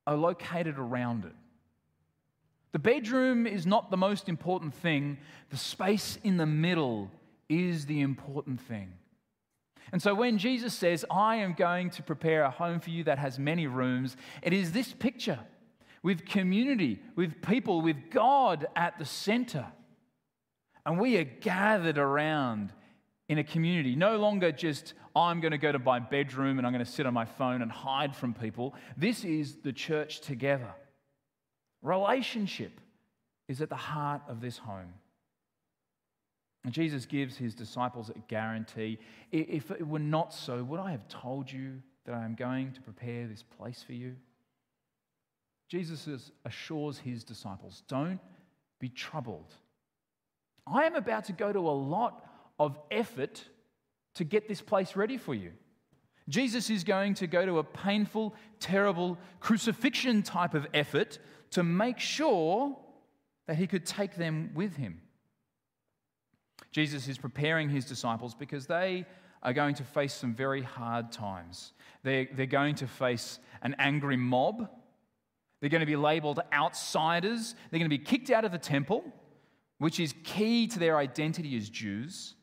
are 0.05 0.17
located 0.17 0.77
around 0.77 1.23
it. 1.23 1.35
The 2.73 2.79
bedroom 2.79 3.47
is 3.47 3.65
not 3.65 3.89
the 3.89 3.97
most 3.97 4.27
important 4.27 4.73
thing, 4.73 5.17
the 5.49 5.57
space 5.57 6.19
in 6.25 6.35
the 6.35 6.45
middle 6.45 7.09
is 7.47 7.85
the 7.85 8.01
important 8.01 8.59
thing. 8.59 8.91
And 9.91 10.01
so 10.01 10.15
when 10.15 10.37
Jesus 10.37 10.73
says, 10.73 11.05
I 11.09 11.37
am 11.37 11.53
going 11.53 11.89
to 11.91 12.03
prepare 12.03 12.43
a 12.43 12.49
home 12.49 12.79
for 12.79 12.89
you 12.89 13.03
that 13.05 13.19
has 13.19 13.37
many 13.37 13.67
rooms, 13.67 14.17
it 14.41 14.53
is 14.53 14.71
this 14.71 14.93
picture 14.93 15.39
with 16.03 16.25
community, 16.25 17.01
with 17.15 17.41
people, 17.41 17.81
with 17.81 18.09
God 18.11 18.67
at 18.75 18.97
the 18.99 19.05
center. 19.05 19.65
And 20.85 20.99
we 20.99 21.17
are 21.17 21.23
gathered 21.23 21.97
around 21.97 22.71
in 23.27 23.39
a 23.39 23.43
community, 23.43 23.95
no 23.95 24.17
longer 24.17 24.51
just, 24.51 24.93
I'm 25.15 25.41
going 25.41 25.51
to 25.51 25.57
go 25.57 25.71
to 25.71 25.79
my 25.79 25.99
bedroom 25.99 26.59
and 26.59 26.67
I'm 26.67 26.73
going 26.73 26.85
to 26.85 26.91
sit 26.91 27.07
on 27.07 27.13
my 27.13 27.25
phone 27.25 27.63
and 27.63 27.71
hide 27.71 28.15
from 28.15 28.35
people. 28.35 28.75
This 28.95 29.23
is 29.23 29.55
the 29.63 29.73
church 29.73 30.21
together. 30.21 30.73
Relationship 31.81 32.79
is 33.47 33.61
at 33.61 33.69
the 33.69 33.75
heart 33.75 34.21
of 34.27 34.41
this 34.41 34.57
home. 34.57 34.93
Jesus 36.71 37.05
gives 37.05 37.37
his 37.37 37.53
disciples 37.53 38.09
a 38.09 38.19
guarantee. 38.27 38.97
If 39.31 39.71
it 39.71 39.87
were 39.87 39.99
not 39.99 40.33
so, 40.33 40.63
would 40.63 40.79
I 40.79 40.91
have 40.91 41.07
told 41.07 41.51
you 41.51 41.81
that 42.05 42.15
I 42.15 42.25
am 42.25 42.35
going 42.35 42.71
to 42.73 42.81
prepare 42.81 43.27
this 43.27 43.43
place 43.43 43.83
for 43.83 43.93
you? 43.93 44.15
Jesus 45.69 46.31
assures 46.45 46.99
his 46.99 47.23
disciples, 47.23 47.83
don't 47.87 48.19
be 48.79 48.89
troubled. 48.89 49.53
I 50.67 50.85
am 50.85 50.95
about 50.95 51.25
to 51.25 51.33
go 51.33 51.51
to 51.51 51.59
a 51.59 51.71
lot 51.71 52.25
of 52.59 52.77
effort 52.91 53.43
to 54.15 54.23
get 54.23 54.47
this 54.47 54.61
place 54.61 54.95
ready 54.95 55.17
for 55.17 55.33
you. 55.33 55.51
Jesus 56.29 56.69
is 56.69 56.83
going 56.83 57.13
to 57.15 57.27
go 57.27 57.45
to 57.45 57.59
a 57.59 57.63
painful, 57.63 58.33
terrible 58.59 59.17
crucifixion 59.39 60.23
type 60.23 60.55
of 60.55 60.65
effort 60.73 61.19
to 61.51 61.63
make 61.63 61.99
sure 61.99 62.75
that 63.47 63.57
he 63.57 63.67
could 63.67 63.85
take 63.85 64.15
them 64.15 64.51
with 64.55 64.75
him. 64.75 65.01
Jesus 66.75 67.07
is 67.07 67.17
preparing 67.17 67.69
his 67.69 67.85
disciples 67.85 68.35
because 68.35 68.67
they 68.67 69.05
are 69.41 69.53
going 69.53 69.75
to 69.75 69.83
face 69.85 70.13
some 70.13 70.35
very 70.35 70.61
hard 70.61 71.09
times. 71.09 71.71
They're, 72.03 72.27
they're 72.33 72.45
going 72.47 72.75
to 72.75 72.85
face 72.85 73.39
an 73.61 73.77
angry 73.79 74.17
mob. 74.17 74.69
They're 75.61 75.69
going 75.69 75.79
to 75.79 75.85
be 75.85 75.95
labeled 75.95 76.41
outsiders. 76.51 77.55
They're 77.71 77.79
going 77.79 77.89
to 77.89 77.97
be 77.97 78.03
kicked 78.03 78.29
out 78.29 78.43
of 78.43 78.51
the 78.51 78.57
temple, 78.57 79.05
which 79.77 80.01
is 80.01 80.13
key 80.25 80.67
to 80.67 80.77
their 80.77 80.97
identity 80.97 81.55
as 81.55 81.69
Jews. 81.69 82.35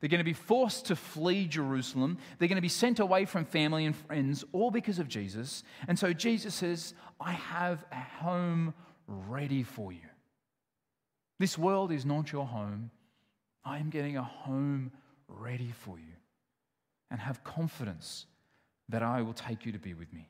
They're 0.00 0.10
going 0.10 0.18
to 0.18 0.22
be 0.24 0.34
forced 0.34 0.88
to 0.88 0.94
flee 0.94 1.46
Jerusalem. 1.46 2.18
They're 2.38 2.48
going 2.48 2.56
to 2.56 2.60
be 2.60 2.68
sent 2.68 3.00
away 3.00 3.24
from 3.24 3.46
family 3.46 3.86
and 3.86 3.96
friends, 3.96 4.44
all 4.52 4.70
because 4.70 4.98
of 4.98 5.08
Jesus. 5.08 5.64
And 5.88 5.98
so 5.98 6.12
Jesus 6.12 6.54
says, 6.54 6.92
I 7.18 7.32
have 7.32 7.86
a 7.90 8.22
home 8.22 8.74
ready 9.06 9.62
for 9.62 9.92
you. 9.92 10.10
This 11.38 11.56
world 11.56 11.90
is 11.90 12.04
not 12.04 12.32
your 12.32 12.44
home. 12.44 12.90
I 13.64 13.78
am 13.78 13.90
getting 13.90 14.16
a 14.16 14.22
home 14.22 14.92
ready 15.28 15.72
for 15.72 15.98
you. 15.98 16.14
And 17.10 17.20
have 17.20 17.44
confidence 17.44 18.26
that 18.88 19.02
I 19.02 19.20
will 19.22 19.34
take 19.34 19.66
you 19.66 19.72
to 19.72 19.78
be 19.78 19.92
with 19.92 20.12
me. 20.12 20.28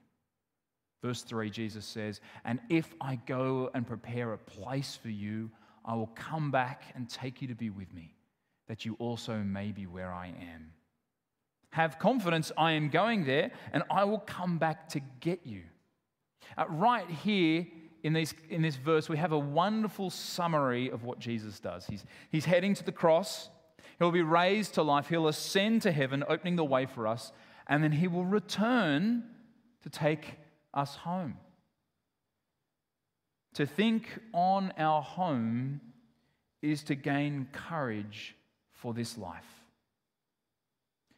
Verse 1.02 1.22
3, 1.22 1.50
Jesus 1.50 1.84
says, 1.84 2.20
And 2.44 2.60
if 2.68 2.94
I 3.00 3.16
go 3.26 3.70
and 3.74 3.86
prepare 3.86 4.32
a 4.32 4.38
place 4.38 4.98
for 5.00 5.08
you, 5.08 5.50
I 5.84 5.94
will 5.94 6.10
come 6.14 6.50
back 6.50 6.84
and 6.94 7.08
take 7.08 7.42
you 7.42 7.48
to 7.48 7.54
be 7.54 7.70
with 7.70 7.92
me 7.92 8.14
that 8.68 8.84
you 8.84 8.96
also 8.98 9.38
may 9.38 9.72
be 9.72 9.86
where 9.86 10.12
I 10.12 10.28
am. 10.28 10.72
Have 11.70 11.98
confidence, 11.98 12.52
I 12.56 12.72
am 12.72 12.88
going 12.88 13.24
there, 13.24 13.50
and 13.72 13.82
I 13.90 14.04
will 14.04 14.20
come 14.20 14.58
back 14.58 14.88
to 14.90 15.00
get 15.20 15.40
you. 15.44 15.62
Uh, 16.56 16.66
right 16.68 17.08
here 17.08 17.66
in, 18.02 18.12
these, 18.12 18.34
in 18.48 18.62
this 18.62 18.76
verse, 18.76 19.08
we 19.08 19.16
have 19.16 19.32
a 19.32 19.38
wonderful 19.38 20.10
summary 20.10 20.90
of 20.90 21.04
what 21.04 21.18
Jesus 21.18 21.60
does. 21.60 21.86
He's, 21.86 22.04
he's 22.30 22.44
heading 22.44 22.74
to 22.74 22.84
the 22.84 22.92
cross, 22.92 23.48
he'll 23.98 24.10
be 24.10 24.22
raised 24.22 24.74
to 24.74 24.82
life, 24.82 25.08
he'll 25.08 25.28
ascend 25.28 25.82
to 25.82 25.92
heaven, 25.92 26.24
opening 26.28 26.56
the 26.56 26.64
way 26.64 26.86
for 26.86 27.06
us, 27.06 27.32
and 27.68 27.82
then 27.82 27.92
he 27.92 28.08
will 28.08 28.24
return 28.24 29.24
to 29.82 29.90
take 29.90 30.36
us 30.74 30.96
home. 30.96 31.36
To 33.54 33.66
think 33.66 34.08
on 34.32 34.72
our 34.78 35.02
home 35.02 35.80
is 36.62 36.82
to 36.84 36.94
gain 36.94 37.48
courage 37.52 38.34
for 38.72 38.94
this 38.94 39.18
life. 39.18 39.44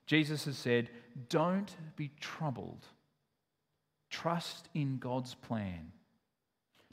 Jesus 0.06 0.44
has 0.44 0.58
said, 0.58 0.90
Don't 1.28 1.74
be 1.96 2.10
troubled. 2.20 2.86
Trust 4.10 4.68
in 4.74 4.98
God's 4.98 5.34
plan. 5.34 5.92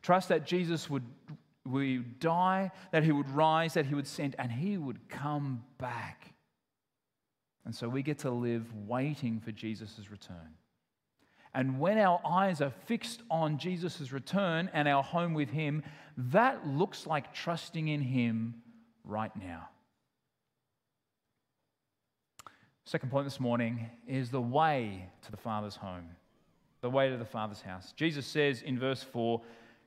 Trust 0.02 0.30
that 0.30 0.46
Jesus 0.46 0.90
would, 0.90 1.04
would 1.66 2.20
die, 2.20 2.72
that 2.92 3.04
he 3.04 3.12
would 3.12 3.30
rise, 3.30 3.76
that 3.76 3.86
he 3.86 3.96
would 3.96 4.08
send, 4.08 4.36
and 4.40 4.52
he 4.52 4.78
would 4.78 5.10
come 5.10 5.64
back. 5.78 6.34
And 7.66 7.76
so 7.76 7.88
we 7.88 8.02
get 8.02 8.20
to 8.20 8.32
live 8.32 8.66
waiting 8.88 9.40
for 9.40 9.52
Jesus' 9.52 10.10
return. 10.10 10.56
And 11.54 11.80
when 11.80 11.98
our 11.98 12.22
eyes 12.26 12.62
are 12.62 12.72
fixed 12.86 13.22
on 13.30 13.58
Jesus' 13.58 14.12
return 14.12 14.70
and 14.74 14.88
our 14.88 15.04
home 15.04 15.34
with 15.34 15.50
Him, 15.50 15.84
that 16.18 16.66
looks 16.66 17.06
like 17.06 17.34
trusting 17.34 17.90
in 17.90 18.02
Him 18.02 18.56
right 19.04 19.36
now. 19.36 19.68
Second 22.86 23.12
point 23.12 23.26
this 23.26 23.40
morning 23.40 23.90
is 24.08 24.32
the 24.32 24.42
way 24.42 25.10
to 25.24 25.32
the 25.32 25.38
Father's 25.38 25.76
home, 25.76 26.10
the 26.82 26.90
way 26.90 27.10
to 27.10 27.18
the 27.18 27.26
Father's 27.26 27.62
house. 27.62 27.94
Jesus 27.96 28.26
says 28.26 28.62
in 28.62 28.80
verse 28.80 29.04
4, 29.04 29.42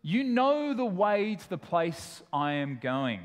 You 0.07 0.23
know 0.23 0.75
the 0.75 0.85
way 0.85 1.35
to 1.35 1.49
the 1.49 1.57
place 1.57 2.23
I 2.31 2.53
am 2.53 2.79
going. 2.81 3.21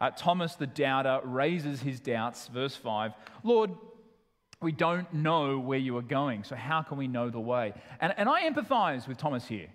Uh, 0.00 0.10
Thomas 0.10 0.56
the 0.56 0.66
doubter 0.66 1.20
raises 1.22 1.80
his 1.80 2.00
doubts. 2.00 2.48
Verse 2.48 2.74
5 2.74 3.12
Lord, 3.44 3.70
we 4.60 4.72
don't 4.72 5.14
know 5.14 5.60
where 5.60 5.78
you 5.78 5.96
are 5.96 6.02
going, 6.02 6.42
so 6.42 6.56
how 6.56 6.82
can 6.82 6.98
we 6.98 7.06
know 7.06 7.30
the 7.30 7.38
way? 7.38 7.72
And, 8.00 8.12
and 8.16 8.28
I 8.28 8.50
empathize 8.50 9.06
with 9.06 9.16
Thomas 9.16 9.46
here. 9.46 9.68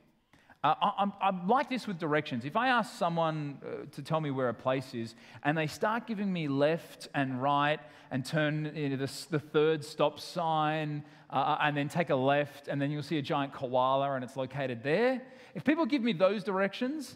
Uh, 0.61 0.75
I, 0.81 1.29
am 1.29 1.47
like 1.47 1.69
this 1.69 1.87
with 1.87 1.99
directions. 1.99 2.43
If 2.43 2.57
I 2.57 2.67
ask 2.67 2.97
someone 2.97 3.59
uh, 3.63 3.85
to 3.91 4.01
tell 4.01 4.19
me 4.19 4.29
where 4.29 4.49
a 4.49 4.53
place 4.53 4.93
is 4.93 5.15
and 5.43 5.57
they 5.57 5.67
start 5.67 6.05
giving 6.05 6.33
me 6.33 6.49
left 6.49 7.07
and 7.15 7.41
right 7.41 7.79
and 8.11 8.25
turn 8.25 8.65
into 8.65 8.97
the, 8.97 9.09
the 9.29 9.39
third 9.39 9.85
stop 9.85 10.19
sign 10.19 11.05
uh, 11.29 11.35
uh, 11.35 11.57
and 11.61 11.77
then 11.77 11.87
take 11.87 12.09
a 12.09 12.15
left 12.15 12.67
and 12.67 12.81
then 12.81 12.91
you'll 12.91 13.03
see 13.03 13.17
a 13.17 13.21
giant 13.21 13.53
koala 13.53 14.11
and 14.11 14.23
it's 14.23 14.35
located 14.35 14.83
there, 14.83 15.21
if 15.55 15.63
people 15.63 15.85
give 15.85 16.01
me 16.01 16.11
those 16.11 16.43
directions, 16.43 17.15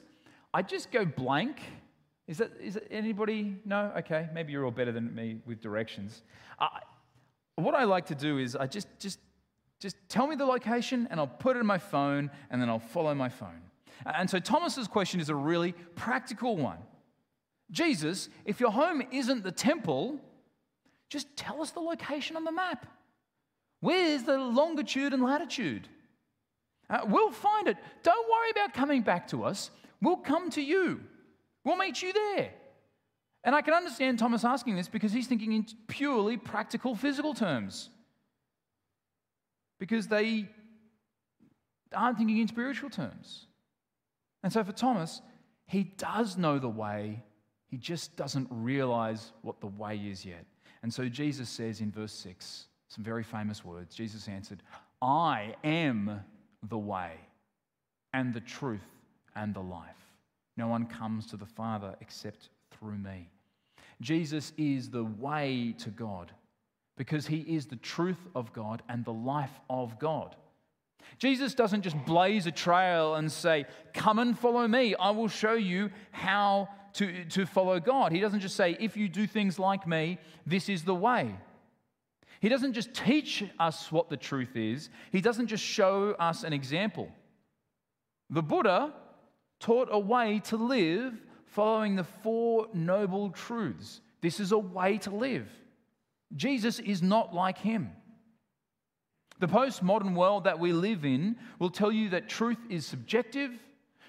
I 0.54 0.62
just 0.62 0.90
go 0.90 1.04
blank. 1.04 1.60
Is 2.28 2.38
that, 2.38 2.52
is 2.62 2.78
it 2.78 2.88
anybody? 2.90 3.58
No? 3.66 3.92
Okay, 3.98 4.30
maybe 4.34 4.54
you're 4.54 4.64
all 4.64 4.72
better 4.72 4.94
than 4.94 5.14
me 5.14 5.42
with 5.46 5.60
directions. 5.60 6.22
What 7.56 7.76
I 7.76 7.84
like 7.84 8.06
to 8.06 8.16
do 8.16 8.38
is 8.38 8.56
I 8.56 8.68
just, 8.68 8.88
just 9.00 9.20
just 9.84 9.98
tell 10.08 10.28
me 10.28 10.38
the 10.38 10.46
location 10.46 11.10
and 11.12 11.20
I'll 11.20 11.28
put 11.28 11.58
it 11.58 11.60
in 11.60 11.66
my 11.66 11.78
phone 11.78 12.32
and 12.50 12.62
then 12.62 12.70
I'll 12.70 12.80
follow 12.80 13.14
my 13.14 13.28
phone. 13.28 13.62
And 14.06 14.30
so 14.30 14.40
Thomas's 14.40 14.88
question 14.88 15.20
is 15.20 15.28
a 15.28 15.36
really 15.36 15.74
practical 15.96 16.56
one. 16.56 16.78
Jesus, 17.70 18.30
if 18.46 18.62
your 18.62 18.72
home 18.72 19.04
isn't 19.12 19.44
the 19.44 19.52
temple, 19.52 20.22
just 21.10 21.36
tell 21.36 21.62
us 21.62 21.72
the 21.72 21.82
location 21.82 22.38
on 22.38 22.46
the 22.46 22.52
map. 22.52 22.86
Where's 23.82 24.24
the 24.24 24.38
longitude 24.38 25.12
and 25.12 25.22
latitude? 25.22 25.90
Uh, 26.90 27.02
we'll 27.06 27.32
find 27.32 27.68
it. 27.68 27.76
Don't 28.04 28.30
worry 28.32 28.52
about 28.52 28.74
coming 28.74 29.02
back 29.02 29.28
to 29.30 29.44
us. 29.44 29.70
We'll 30.02 30.16
come 30.16 30.50
to 30.52 30.62
you. 30.62 31.02
We'll 31.66 31.76
meet 31.76 32.02
you 32.02 32.14
there. 32.14 32.52
And 33.44 33.54
I 33.54 33.62
can 33.62 33.74
understand 33.74 34.18
Thomas 34.18 34.46
asking 34.46 34.78
this 34.78 34.88
because 34.88 35.12
he's 35.12 35.28
thinking 35.28 35.52
in 35.52 35.66
purely 35.88 36.38
practical 36.38 36.96
physical 36.96 37.34
terms 37.34 37.90
because 39.80 40.08
they 40.08 40.50
aren't 41.94 42.18
thinking 42.18 42.38
in 42.38 42.48
spiritual 42.48 42.90
terms. 42.90 43.48
And 44.44 44.52
so 44.52 44.64
for 44.64 44.72
Thomas, 44.72 45.22
he 45.68 45.84
does 45.84 46.38
know 46.38 46.60
the 46.60 46.70
way, 46.70 47.24
he 47.68 47.78
just 47.78 48.16
doesn't 48.16 48.48
realize 48.50 49.32
what 49.42 49.60
the 49.60 49.68
way 49.68 49.98
is 49.98 50.26
yet. 50.26 50.46
And 50.82 50.94
so 50.94 51.08
Jesus 51.08 51.50
says 51.50 51.80
in 51.82 51.92
verse 51.92 52.12
6, 52.14 52.66
some 52.90 53.04
very 53.04 53.24
famous 53.24 53.64
words. 53.66 53.96
Jesus 53.96 54.28
answered, 54.28 54.62
I 55.02 55.56
am 55.64 56.22
the 56.70 56.78
way 56.78 57.14
and 58.14 58.34
the 58.34 58.42
truth 58.42 58.82
and 59.36 59.54
the 59.54 59.62
life. 59.62 59.98
No 60.58 60.68
one 60.68 60.86
comes 60.86 61.26
to 61.28 61.38
the 61.38 61.46
Father 61.46 61.96
except 62.02 62.50
through 62.70 62.98
me. 62.98 63.30
Jesus 64.02 64.54
is 64.58 64.90
the 64.90 65.06
way 65.06 65.74
to 65.80 65.90
God 65.90 66.32
because 66.98 67.28
he 67.28 67.40
is 67.40 67.68
the 67.68 67.76
truth 67.76 68.28
of 68.36 68.54
God 68.54 68.84
and 68.88 69.04
the 69.04 69.14
life 69.14 69.60
of 69.70 70.00
God. 70.00 70.36
Jesus 71.18 71.54
doesn't 71.54 71.82
just 71.82 71.98
blaze 72.06 72.48
a 72.48 72.52
trail 72.52 73.16
and 73.16 73.32
say, 73.32 73.66
Come 73.94 74.20
and 74.20 74.38
follow 74.38 74.68
me. 74.68 74.96
I 74.96 75.12
will 75.12 75.28
show 75.28 75.54
you 75.54 75.90
how 76.12 76.70
to, 76.94 77.26
to 77.26 77.46
follow 77.46 77.80
God. 77.80 78.12
He 78.12 78.20
doesn't 78.20 78.40
just 78.40 78.56
say, 78.56 78.78
If 78.80 78.98
you 78.98 79.10
do 79.10 79.28
things 79.28 79.60
like 79.60 79.88
me, 79.88 80.20
this 80.46 80.70
is 80.70 80.84
the 80.84 80.96
way. 80.96 81.36
He 82.40 82.50
doesn't 82.50 82.74
just 82.74 82.94
teach 82.94 83.44
us 83.60 83.92
what 83.92 84.10
the 84.10 84.18
truth 84.18 84.56
is, 84.56 84.90
he 85.12 85.22
doesn't 85.22 85.48
just 85.48 85.64
show 85.64 86.12
us 86.20 86.44
an 86.44 86.54
example. 86.54 87.10
The 88.30 88.44
Buddha 88.44 88.94
taught 89.60 89.88
a 89.92 90.00
way 90.00 90.42
to 90.46 90.58
live 90.58 91.14
following 91.46 91.96
the 91.96 92.04
Four 92.04 92.68
Noble 92.74 93.30
Truths. 93.30 94.02
This 94.22 94.40
is 94.40 94.52
a 94.52 94.58
way 94.58 94.98
to 95.00 95.12
live. 95.12 95.48
Jesus 96.36 96.80
is 96.80 97.02
not 97.02 97.34
like 97.34 97.58
him. 97.58 97.92
The 99.40 99.48
postmodern 99.48 100.16
world 100.16 100.46
that 100.46 100.60
we 100.60 100.72
live 100.72 101.06
in 101.06 101.36
will 101.60 101.70
tell 101.70 101.92
you 101.92 102.10
that 102.10 102.30
truth 102.30 102.60
is 102.70 102.86
subjective. 102.86 103.52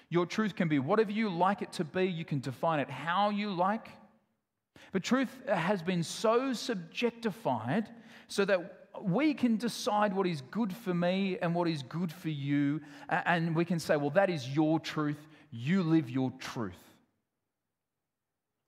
Your 0.09 0.25
truth 0.25 0.55
can 0.55 0.67
be 0.67 0.79
whatever 0.79 1.11
you 1.11 1.29
like 1.29 1.61
it 1.61 1.73
to 1.73 1.83
be, 1.83 2.05
you 2.05 2.25
can 2.25 2.39
define 2.39 2.79
it 2.79 2.89
how 2.89 3.31
you 3.31 3.51
like. 3.51 3.89
But 4.91 5.03
truth 5.03 5.29
has 5.47 5.81
been 5.81 6.03
so 6.03 6.51
subjectified 6.51 7.87
so 8.27 8.45
that 8.45 8.87
we 9.01 9.33
can 9.33 9.57
decide 9.57 10.13
what 10.13 10.25
is 10.25 10.41
good 10.51 10.73
for 10.73 10.93
me 10.93 11.37
and 11.41 11.53
what 11.53 11.67
is 11.67 11.83
good 11.83 12.13
for 12.13 12.29
you. 12.29 12.79
And 13.09 13.55
we 13.55 13.65
can 13.65 13.79
say, 13.79 13.97
well, 13.97 14.11
that 14.11 14.29
is 14.29 14.47
your 14.47 14.79
truth. 14.79 15.27
You 15.51 15.83
live 15.83 16.09
your 16.09 16.31
truth. 16.39 16.94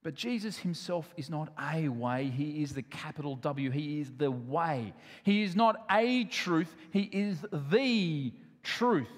But 0.07 0.15
Jesus 0.15 0.57
himself 0.57 1.13
is 1.17 1.29
not 1.29 1.51
a 1.61 1.89
way, 1.89 2.31
he 2.33 2.63
is 2.63 2.73
the 2.73 2.81
capital 2.81 3.35
W. 3.35 3.69
He 3.71 3.99
is 3.99 4.09
the 4.17 4.31
way. 4.31 4.93
He 5.23 5.43
is 5.43 5.53
not 5.53 5.85
a 5.91 6.23
truth, 6.23 6.73
he 6.91 7.09
is 7.11 7.45
the 7.51 8.31
truth 8.63 9.11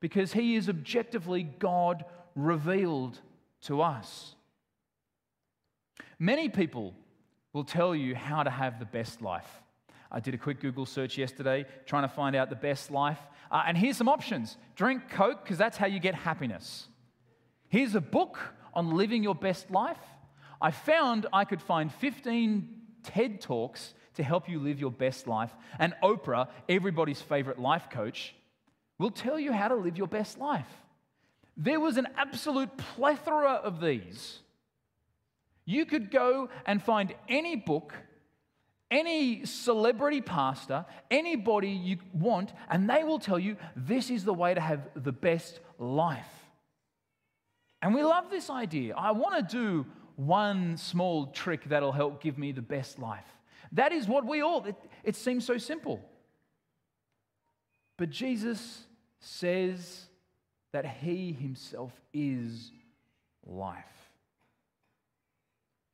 because 0.00 0.30
he 0.34 0.56
is 0.56 0.68
objectively 0.68 1.44
God 1.44 2.04
revealed 2.36 3.18
to 3.62 3.80
us. 3.80 4.34
Many 6.18 6.50
people 6.50 6.92
will 7.54 7.64
tell 7.64 7.94
you 7.94 8.14
how 8.14 8.42
to 8.42 8.50
have 8.50 8.80
the 8.80 8.84
best 8.84 9.22
life. 9.22 9.62
I 10.10 10.20
did 10.20 10.34
a 10.34 10.38
quick 10.38 10.60
Google 10.60 10.84
search 10.84 11.16
yesterday 11.16 11.64
trying 11.86 12.02
to 12.02 12.14
find 12.14 12.36
out 12.36 12.50
the 12.50 12.56
best 12.56 12.90
life. 12.90 13.20
Uh, 13.50 13.62
and 13.66 13.78
here's 13.78 13.96
some 13.96 14.10
options 14.10 14.58
drink 14.76 15.08
Coke, 15.08 15.42
because 15.42 15.56
that's 15.56 15.78
how 15.78 15.86
you 15.86 16.00
get 16.00 16.14
happiness. 16.14 16.86
Here's 17.70 17.94
a 17.94 18.00
book 18.02 18.38
on 18.74 18.96
living 18.96 19.22
your 19.22 19.34
best 19.34 19.70
life, 19.70 19.98
I 20.60 20.70
found 20.70 21.26
I 21.32 21.44
could 21.44 21.60
find 21.60 21.92
15 21.92 22.68
TED 23.02 23.40
Talks 23.40 23.94
to 24.14 24.22
help 24.22 24.48
you 24.48 24.58
live 24.58 24.78
your 24.78 24.90
best 24.90 25.26
life. 25.26 25.50
And 25.78 25.94
Oprah, 26.02 26.48
everybody's 26.68 27.20
favorite 27.20 27.58
life 27.58 27.88
coach, 27.90 28.34
will 28.98 29.10
tell 29.10 29.38
you 29.38 29.52
how 29.52 29.68
to 29.68 29.74
live 29.74 29.96
your 29.96 30.06
best 30.06 30.38
life. 30.38 30.68
There 31.56 31.80
was 31.80 31.96
an 31.96 32.08
absolute 32.16 32.76
plethora 32.76 33.54
of 33.54 33.80
these. 33.80 34.38
You 35.64 35.86
could 35.86 36.10
go 36.10 36.48
and 36.66 36.82
find 36.82 37.14
any 37.28 37.56
book, 37.56 37.94
any 38.90 39.44
celebrity 39.44 40.20
pastor, 40.20 40.84
anybody 41.10 41.70
you 41.70 41.98
want, 42.12 42.52
and 42.70 42.88
they 42.88 43.04
will 43.04 43.18
tell 43.18 43.38
you 43.38 43.56
this 43.76 44.10
is 44.10 44.24
the 44.24 44.34
way 44.34 44.54
to 44.54 44.60
have 44.60 44.88
the 44.94 45.12
best 45.12 45.60
life. 45.78 46.41
And 47.82 47.94
we 47.94 48.02
love 48.04 48.30
this 48.30 48.48
idea. 48.48 48.94
I 48.96 49.10
want 49.10 49.36
to 49.36 49.56
do 49.56 49.86
one 50.16 50.76
small 50.76 51.26
trick 51.26 51.64
that'll 51.68 51.92
help 51.92 52.22
give 52.22 52.38
me 52.38 52.52
the 52.52 52.62
best 52.62 52.98
life. 52.98 53.26
That 53.72 53.92
is 53.92 54.06
what 54.06 54.24
we 54.24 54.40
all, 54.40 54.64
it, 54.64 54.76
it 55.02 55.16
seems 55.16 55.44
so 55.44 55.58
simple. 55.58 56.00
But 57.98 58.10
Jesus 58.10 58.84
says 59.18 60.06
that 60.72 60.86
he 60.86 61.32
himself 61.32 61.92
is 62.12 62.70
life. 63.44 63.84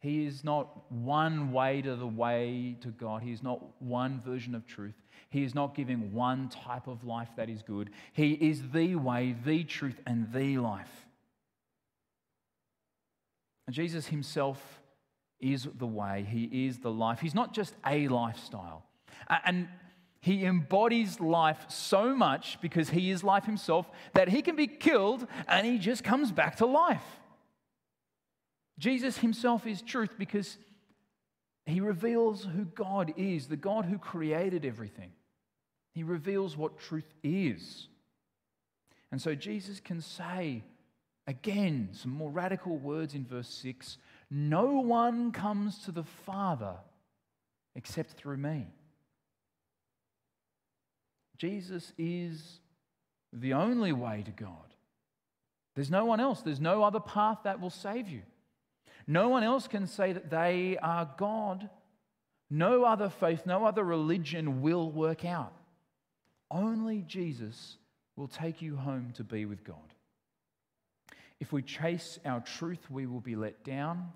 He 0.01 0.27
is 0.27 0.45
not 0.45 0.91
one 0.93 1.51
way 1.51 1.83
to 1.83 1.97
the 1.97 2.07
way 2.07 2.77
to 2.83 2.89
God. 2.89 3.23
He 3.23 3.33
is 3.33 3.43
not 3.43 3.61
one 3.81 4.21
version 4.25 4.55
of 4.55 4.67
truth. 4.67 4.95
He 5.29 5.43
is 5.43 5.55
not 5.55 5.75
giving 5.75 6.13
one 6.13 6.49
type 6.49 6.87
of 6.87 7.05
life 7.05 7.31
that 7.37 7.49
is 7.49 7.63
good. 7.63 7.91
He 8.13 8.35
is 8.35 8.71
the 8.71 8.95
way, 8.95 9.35
the 9.45 9.65
truth, 9.65 10.01
and 10.07 10.33
the 10.33 10.59
life. 10.59 11.08
Jesus 13.75 14.07
himself 14.07 14.81
is 15.41 15.69
the 15.79 15.87
way, 15.87 16.27
he 16.29 16.67
is 16.67 16.79
the 16.79 16.91
life. 16.91 17.21
He's 17.21 17.35
not 17.35 17.55
just 17.55 17.75
a 17.87 18.09
lifestyle. 18.09 18.85
And 19.45 19.69
he 20.21 20.45
embodies 20.45 21.21
life 21.21 21.65
so 21.69 22.15
much 22.15 22.61
because 22.61 22.91
he 22.91 23.11
is 23.11 23.23
life 23.23 23.45
himself 23.45 23.89
that 24.15 24.29
he 24.29 24.43
can 24.43 24.57
be 24.57 24.67
killed 24.67 25.27
and 25.47 25.67
he 25.67 25.79
just 25.79 26.03
comes 26.03 26.33
back 26.33 26.57
to 26.57 26.67
life. 26.67 27.05
Jesus 28.79 29.19
himself 29.19 29.67
is 29.67 29.83
truth 29.83 30.15
because 30.19 30.57
he 31.67 31.81
reveals 31.81 32.45
who 32.45 32.65
God 32.65 33.13
is, 33.17 33.47
the 33.47 33.57
God 33.57 33.85
who 33.85 33.99
created 33.99 34.65
everything. 34.65 35.13
He 35.93 36.03
reveals 36.03 36.57
what 36.57 36.79
truth 36.79 37.13
is. 37.23 37.89
And 39.11 39.21
so 39.21 39.35
Jesus 39.35 39.81
can 39.81 40.01
say, 40.01 40.63
Again, 41.29 41.91
some 41.93 42.13
more 42.13 42.31
radical 42.31 42.79
words 42.79 43.15
in 43.15 43.27
verse 43.27 43.51
6 43.51 43.99
No 44.31 44.81
one 44.81 45.31
comes 45.31 45.79
to 45.81 45.93
the 45.93 46.03
Father 46.03 46.77
except 47.77 48.13
through 48.13 48.39
me. 48.39 48.67
Jesus 51.37 51.93
is 51.99 52.61
the 53.31 53.53
only 53.53 53.93
way 53.93 54.23
to 54.25 54.31
God. 54.31 54.75
There's 55.77 55.91
no 55.91 56.07
one 56.07 56.19
else, 56.19 56.41
there's 56.41 56.61
no 56.61 56.83
other 56.83 56.99
path 56.99 57.41
that 57.45 57.61
will 57.61 57.71
save 57.71 58.09
you. 58.09 58.23
No 59.07 59.29
one 59.29 59.43
else 59.43 59.69
can 59.69 59.87
say 59.87 60.15
that 60.15 60.31
they 60.31 60.79
are 60.83 61.11
God. 61.19 61.69
No 62.49 62.85
other 62.85 63.11
faith, 63.11 63.45
no 63.45 63.67
other 63.67 63.85
religion 63.85 64.63
will 64.63 64.91
work 64.91 65.27
out. 65.27 65.53
Only 66.51 67.03
Jesus 67.03 67.77
will 68.17 68.29
take 68.29 68.63
you 68.63 68.77
home 68.77 69.13
to 69.17 69.25
be 69.25 69.45
with 69.45 69.63
God. 69.63 69.77
If 71.41 71.53
we 71.53 71.63
chase 71.63 72.19
our 72.25 72.41
truth, 72.41 72.91
we 72.91 73.07
will 73.07 73.21
be 73.21 73.37
let 73.37 73.65
down. 73.65 74.09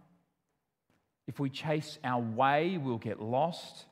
If 1.26 1.38
we 1.38 1.50
chase 1.50 1.98
our 2.02 2.20
way, 2.20 2.78
we'll 2.78 2.98
get 2.98 3.20
lost. 3.20 3.85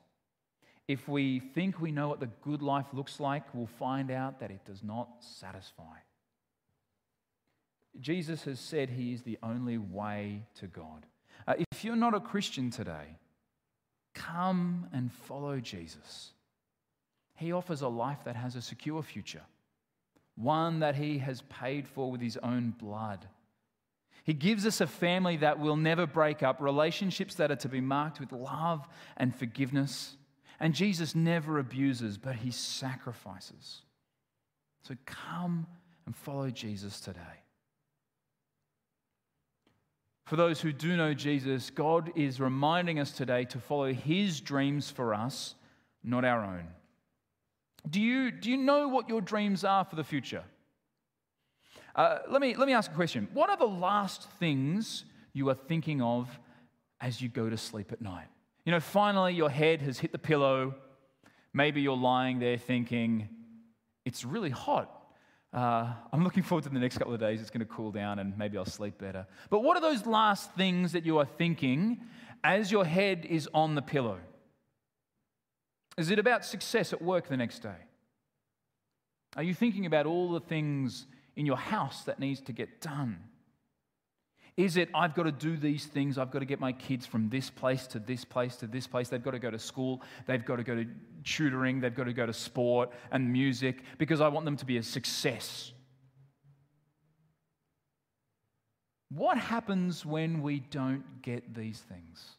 If 0.87 1.07
we 1.07 1.39
think 1.39 1.79
we 1.79 1.91
know 1.91 2.09
what 2.09 2.19
the 2.19 2.29
good 2.41 2.61
life 2.61 2.87
looks 2.93 3.19
like, 3.19 3.43
we'll 3.53 3.67
find 3.67 4.11
out 4.11 4.39
that 4.41 4.51
it 4.51 4.65
does 4.65 4.83
not 4.83 5.07
satisfy. 5.19 5.83
Jesus 7.99 8.43
has 8.43 8.59
said 8.59 8.89
he 8.89 9.13
is 9.13 9.23
the 9.23 9.37
only 9.43 9.77
way 9.77 10.43
to 10.55 10.67
God. 10.67 11.05
Uh, 11.47 11.53
if 11.71 11.83
you're 11.83 11.95
not 11.95 12.13
a 12.13 12.19
Christian 12.19 12.69
today, 12.69 13.17
come 14.13 14.87
and 14.93 15.11
follow 15.11 15.59
Jesus. 15.59 16.31
He 17.35 17.51
offers 17.51 17.81
a 17.81 17.87
life 17.87 18.19
that 18.25 18.35
has 18.35 18.55
a 18.55 18.61
secure 18.61 19.01
future, 19.01 19.41
one 20.41 20.79
that 20.79 20.95
he 20.95 21.19
has 21.19 21.41
paid 21.43 21.87
for 21.87 22.11
with 22.11 22.21
his 22.21 22.37
own 22.37 22.73
blood. 22.77 23.27
He 24.23 24.33
gives 24.33 24.65
us 24.65 24.81
a 24.81 24.87
family 24.87 25.37
that 25.37 25.59
will 25.59 25.75
never 25.75 26.05
break 26.05 26.43
up, 26.43 26.61
relationships 26.61 27.35
that 27.35 27.51
are 27.51 27.55
to 27.57 27.69
be 27.69 27.81
marked 27.81 28.19
with 28.19 28.31
love 28.31 28.87
and 29.17 29.35
forgiveness. 29.35 30.15
And 30.59 30.75
Jesus 30.75 31.15
never 31.15 31.57
abuses, 31.57 32.17
but 32.17 32.35
he 32.35 32.51
sacrifices. 32.51 33.81
So 34.83 34.95
come 35.05 35.65
and 36.05 36.15
follow 36.15 36.49
Jesus 36.51 36.99
today. 36.99 37.19
For 40.25 40.35
those 40.35 40.61
who 40.61 40.71
do 40.71 40.95
know 40.95 41.13
Jesus, 41.13 41.71
God 41.71 42.11
is 42.15 42.39
reminding 42.39 42.99
us 42.99 43.11
today 43.11 43.43
to 43.45 43.59
follow 43.59 43.91
his 43.91 44.39
dreams 44.39 44.89
for 44.89 45.13
us, 45.13 45.55
not 46.03 46.23
our 46.23 46.45
own. 46.45 46.67
Do 47.89 47.99
you, 47.99 48.31
do 48.31 48.49
you 48.49 48.57
know 48.57 48.87
what 48.87 49.09
your 49.09 49.21
dreams 49.21 49.63
are 49.63 49.83
for 49.83 49.95
the 49.95 50.03
future? 50.03 50.43
Uh, 51.95 52.19
let, 52.29 52.41
me, 52.41 52.55
let 52.55 52.67
me 52.67 52.73
ask 52.73 52.91
a 52.91 52.95
question. 52.95 53.27
What 53.33 53.49
are 53.49 53.57
the 53.57 53.65
last 53.65 54.29
things 54.39 55.03
you 55.33 55.49
are 55.49 55.55
thinking 55.55 56.01
of 56.01 56.29
as 56.99 57.21
you 57.21 57.29
go 57.29 57.49
to 57.49 57.57
sleep 57.57 57.91
at 57.91 58.01
night? 58.01 58.27
You 58.65 58.71
know, 58.71 58.79
finally 58.79 59.33
your 59.33 59.49
head 59.49 59.81
has 59.81 59.99
hit 59.99 60.11
the 60.11 60.19
pillow. 60.19 60.75
Maybe 61.53 61.81
you're 61.81 61.97
lying 61.97 62.39
there 62.39 62.57
thinking, 62.57 63.27
it's 64.05 64.23
really 64.23 64.51
hot. 64.51 64.89
Uh, 65.53 65.91
I'm 66.13 66.23
looking 66.23 66.43
forward 66.43 66.63
to 66.63 66.69
the 66.69 66.79
next 66.79 66.97
couple 66.97 67.13
of 67.13 67.19
days. 67.19 67.41
It's 67.41 67.49
going 67.49 67.59
to 67.59 67.65
cool 67.65 67.91
down 67.91 68.19
and 68.19 68.37
maybe 68.37 68.57
I'll 68.57 68.65
sleep 68.65 68.97
better. 68.97 69.27
But 69.49 69.63
what 69.63 69.75
are 69.75 69.81
those 69.81 70.05
last 70.05 70.53
things 70.53 70.93
that 70.93 71.05
you 71.05 71.17
are 71.17 71.25
thinking 71.25 72.01
as 72.43 72.71
your 72.71 72.85
head 72.85 73.25
is 73.29 73.49
on 73.53 73.75
the 73.75 73.81
pillow? 73.81 74.19
Is 75.97 76.09
it 76.09 76.19
about 76.19 76.45
success 76.45 76.93
at 76.93 77.01
work 77.01 77.27
the 77.27 77.37
next 77.37 77.59
day? 77.59 77.75
Are 79.35 79.43
you 79.43 79.53
thinking 79.53 79.85
about 79.85 80.05
all 80.05 80.31
the 80.31 80.39
things 80.39 81.05
in 81.35 81.45
your 81.45 81.57
house 81.57 82.03
that 82.03 82.19
needs 82.19 82.41
to 82.41 82.53
get 82.53 82.81
done? 82.81 83.19
Is 84.57 84.75
it, 84.75 84.89
I've 84.93 85.15
got 85.15 85.23
to 85.23 85.31
do 85.31 85.55
these 85.55 85.85
things, 85.85 86.17
I've 86.17 86.31
got 86.31 86.39
to 86.39 86.45
get 86.45 86.59
my 86.59 86.73
kids 86.73 87.05
from 87.05 87.29
this 87.29 87.49
place 87.49 87.87
to 87.87 87.99
this 87.99 88.25
place 88.25 88.57
to 88.57 88.67
this 88.67 88.85
place, 88.85 89.07
they've 89.07 89.23
got 89.23 89.31
to 89.31 89.39
go 89.39 89.49
to 89.49 89.59
school, 89.59 90.01
they've 90.27 90.43
got 90.43 90.57
to 90.57 90.63
go 90.63 90.75
to 90.75 90.85
tutoring, 91.23 91.79
they've 91.79 91.95
got 91.95 92.03
to 92.03 92.13
go 92.13 92.25
to 92.25 92.33
sport 92.33 92.91
and 93.11 93.31
music 93.31 93.83
because 93.97 94.19
I 94.19 94.27
want 94.27 94.45
them 94.45 94.57
to 94.57 94.65
be 94.65 94.77
a 94.77 94.83
success? 94.83 95.71
What 99.09 99.37
happens 99.37 100.05
when 100.05 100.41
we 100.41 100.59
don't 100.59 101.21
get 101.21 101.53
these 101.53 101.79
things? 101.79 102.35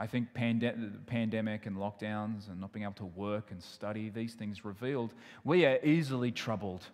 I 0.00 0.06
think 0.06 0.32
pande- 0.32 1.06
pandemic 1.06 1.66
and 1.66 1.76
lockdowns 1.76 2.48
and 2.48 2.58
not 2.58 2.72
being 2.72 2.84
able 2.84 2.94
to 2.94 3.04
work 3.04 3.50
and 3.50 3.62
study, 3.62 4.08
these 4.08 4.32
things 4.32 4.64
revealed 4.64 5.12
we 5.44 5.66
are 5.66 5.78
easily 5.84 6.30
troubled 6.30 6.86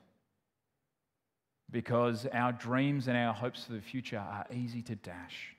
because 1.70 2.26
our 2.32 2.50
dreams 2.50 3.06
and 3.06 3.16
our 3.16 3.32
hopes 3.32 3.64
for 3.64 3.74
the 3.74 3.80
future 3.80 4.18
are 4.18 4.44
easy 4.52 4.82
to 4.82 4.96
dash. 4.96 5.54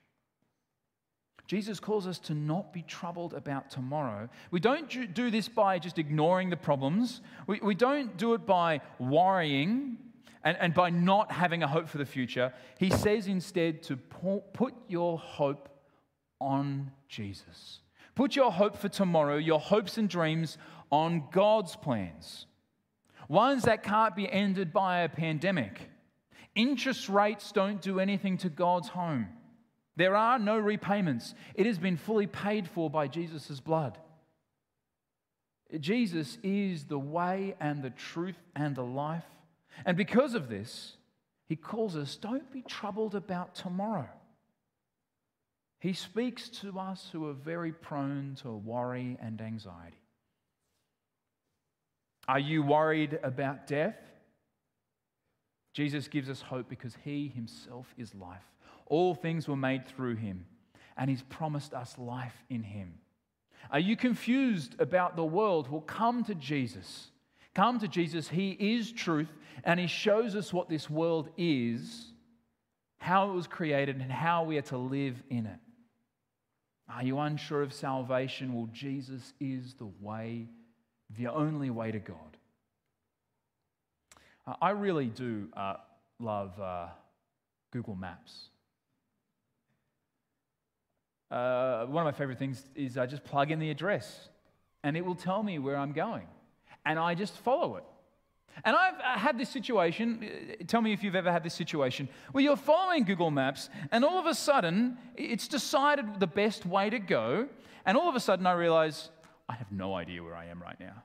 Jesus 1.46 1.80
calls 1.80 2.06
us 2.06 2.18
to 2.18 2.34
not 2.34 2.74
be 2.74 2.82
troubled 2.82 3.32
about 3.32 3.70
tomorrow. 3.70 4.28
We 4.50 4.60
don't 4.60 5.14
do 5.14 5.30
this 5.30 5.48
by 5.48 5.78
just 5.78 5.98
ignoring 5.98 6.50
the 6.50 6.56
problems. 6.58 7.22
We, 7.46 7.60
we 7.62 7.74
don't 7.74 8.14
do 8.18 8.34
it 8.34 8.44
by 8.44 8.82
worrying 8.98 9.96
and, 10.44 10.58
and 10.60 10.74
by 10.74 10.90
not 10.90 11.32
having 11.32 11.62
a 11.62 11.66
hope 11.66 11.88
for 11.88 11.96
the 11.96 12.04
future. 12.04 12.52
He 12.78 12.90
says 12.90 13.26
instead 13.26 13.82
to 13.84 13.96
put 13.96 14.74
your 14.86 15.18
hope 15.18 15.70
on 16.40 16.92
Jesus. 17.08 17.80
Put 18.14 18.36
your 18.36 18.52
hope 18.52 18.76
for 18.76 18.88
tomorrow, 18.88 19.36
your 19.36 19.60
hopes 19.60 19.98
and 19.98 20.08
dreams 20.08 20.58
on 20.90 21.24
God's 21.30 21.76
plans. 21.76 22.46
Ones 23.28 23.64
that 23.64 23.82
can't 23.82 24.16
be 24.16 24.30
ended 24.30 24.72
by 24.72 25.00
a 25.00 25.08
pandemic 25.08 25.88
Interest 26.58 27.08
rates 27.08 27.52
don't 27.52 27.80
do 27.80 28.00
anything 28.00 28.36
to 28.38 28.48
God's 28.48 28.88
home. 28.88 29.28
There 29.94 30.16
are 30.16 30.40
no 30.40 30.58
repayments. 30.58 31.32
It 31.54 31.66
has 31.66 31.78
been 31.78 31.96
fully 31.96 32.26
paid 32.26 32.68
for 32.68 32.90
by 32.90 33.06
Jesus' 33.06 33.60
blood. 33.60 33.96
Jesus 35.78 36.36
is 36.42 36.84
the 36.84 36.98
way 36.98 37.54
and 37.60 37.80
the 37.80 37.90
truth 37.90 38.38
and 38.56 38.74
the 38.74 38.82
life. 38.82 39.24
And 39.86 39.96
because 39.96 40.34
of 40.34 40.48
this, 40.48 40.96
he 41.46 41.54
calls 41.54 41.94
us 41.94 42.16
don't 42.16 42.50
be 42.50 42.62
troubled 42.62 43.14
about 43.14 43.54
tomorrow. 43.54 44.08
He 45.80 45.92
speaks 45.92 46.48
to 46.60 46.78
us 46.78 47.08
who 47.12 47.28
are 47.28 47.34
very 47.34 47.72
prone 47.72 48.36
to 48.42 48.50
worry 48.50 49.16
and 49.22 49.40
anxiety. 49.40 49.96
Are 52.26 52.38
you 52.38 52.62
worried 52.62 53.18
about 53.22 53.66
death? 53.66 53.96
Jesus 55.72 56.08
gives 56.08 56.28
us 56.28 56.42
hope 56.42 56.68
because 56.68 56.96
he 57.04 57.28
himself 57.28 57.86
is 57.96 58.14
life. 58.14 58.42
All 58.86 59.14
things 59.14 59.46
were 59.46 59.56
made 59.56 59.86
through 59.86 60.16
him, 60.16 60.44
and 60.96 61.08
he's 61.08 61.22
promised 61.22 61.72
us 61.72 61.96
life 61.96 62.34
in 62.50 62.62
him. 62.62 62.94
Are 63.70 63.78
you 63.78 63.96
confused 63.96 64.74
about 64.80 65.14
the 65.14 65.24
world? 65.24 65.70
Well, 65.70 65.82
come 65.82 66.24
to 66.24 66.34
Jesus. 66.34 67.10
Come 67.54 67.78
to 67.78 67.88
Jesus. 67.88 68.28
He 68.28 68.50
is 68.50 68.92
truth, 68.92 69.32
and 69.62 69.78
he 69.78 69.86
shows 69.86 70.34
us 70.34 70.52
what 70.52 70.68
this 70.68 70.90
world 70.90 71.28
is, 71.36 72.12
how 72.98 73.30
it 73.30 73.34
was 73.34 73.46
created, 73.46 74.00
and 74.00 74.10
how 74.10 74.44
we 74.44 74.58
are 74.58 74.62
to 74.62 74.78
live 74.78 75.22
in 75.30 75.46
it. 75.46 75.58
Are 76.88 77.04
you 77.04 77.18
unsure 77.18 77.62
of 77.62 77.72
salvation? 77.72 78.54
Well, 78.54 78.68
Jesus 78.72 79.34
is 79.40 79.74
the 79.74 79.90
way, 80.00 80.46
the 81.16 81.28
only 81.28 81.70
way 81.70 81.92
to 81.92 81.98
God. 81.98 82.36
Uh, 84.46 84.54
I 84.62 84.70
really 84.70 85.06
do 85.06 85.48
uh, 85.54 85.74
love 86.18 86.58
uh, 86.58 86.86
Google 87.72 87.94
Maps. 87.94 88.48
Uh, 91.30 91.84
one 91.84 92.06
of 92.06 92.12
my 92.12 92.16
favorite 92.16 92.38
things 92.38 92.64
is 92.74 92.96
I 92.96 93.04
just 93.04 93.22
plug 93.24 93.50
in 93.50 93.58
the 93.58 93.70
address 93.70 94.30
and 94.82 94.96
it 94.96 95.04
will 95.04 95.14
tell 95.14 95.42
me 95.42 95.58
where 95.58 95.76
I'm 95.76 95.92
going. 95.92 96.26
And 96.86 96.98
I 96.98 97.14
just 97.14 97.36
follow 97.36 97.76
it. 97.76 97.84
And 98.64 98.76
I've 98.76 98.94
uh, 98.94 99.18
had 99.18 99.38
this 99.38 99.48
situation, 99.48 100.24
uh, 100.60 100.64
tell 100.66 100.80
me 100.80 100.92
if 100.92 101.02
you've 101.02 101.14
ever 101.14 101.30
had 101.30 101.42
this 101.42 101.54
situation, 101.54 102.08
where 102.32 102.42
you're 102.42 102.56
following 102.56 103.04
Google 103.04 103.30
Maps 103.30 103.68
and 103.92 104.04
all 104.04 104.18
of 104.18 104.26
a 104.26 104.34
sudden 104.34 104.98
it's 105.16 105.48
decided 105.48 106.20
the 106.20 106.26
best 106.26 106.66
way 106.66 106.90
to 106.90 106.98
go. 106.98 107.48
And 107.86 107.96
all 107.96 108.08
of 108.08 108.16
a 108.16 108.20
sudden 108.20 108.46
I 108.46 108.52
realize 108.52 109.10
I 109.48 109.54
have 109.54 109.72
no 109.72 109.94
idea 109.94 110.22
where 110.22 110.34
I 110.34 110.46
am 110.46 110.60
right 110.60 110.78
now. 110.78 111.04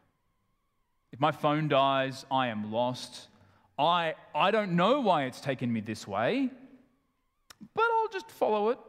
If 1.11 1.19
my 1.19 1.31
phone 1.31 1.67
dies, 1.67 2.25
I 2.31 2.47
am 2.47 2.71
lost. 2.71 3.27
I, 3.77 4.15
I 4.35 4.51
don't 4.51 4.75
know 4.75 4.99
why 5.01 5.25
it's 5.25 5.41
taken 5.41 5.71
me 5.71 5.79
this 5.81 6.07
way, 6.07 6.49
but 7.73 7.83
I'll 7.83 8.09
just 8.09 8.29
follow 8.31 8.69
it. 8.69 8.79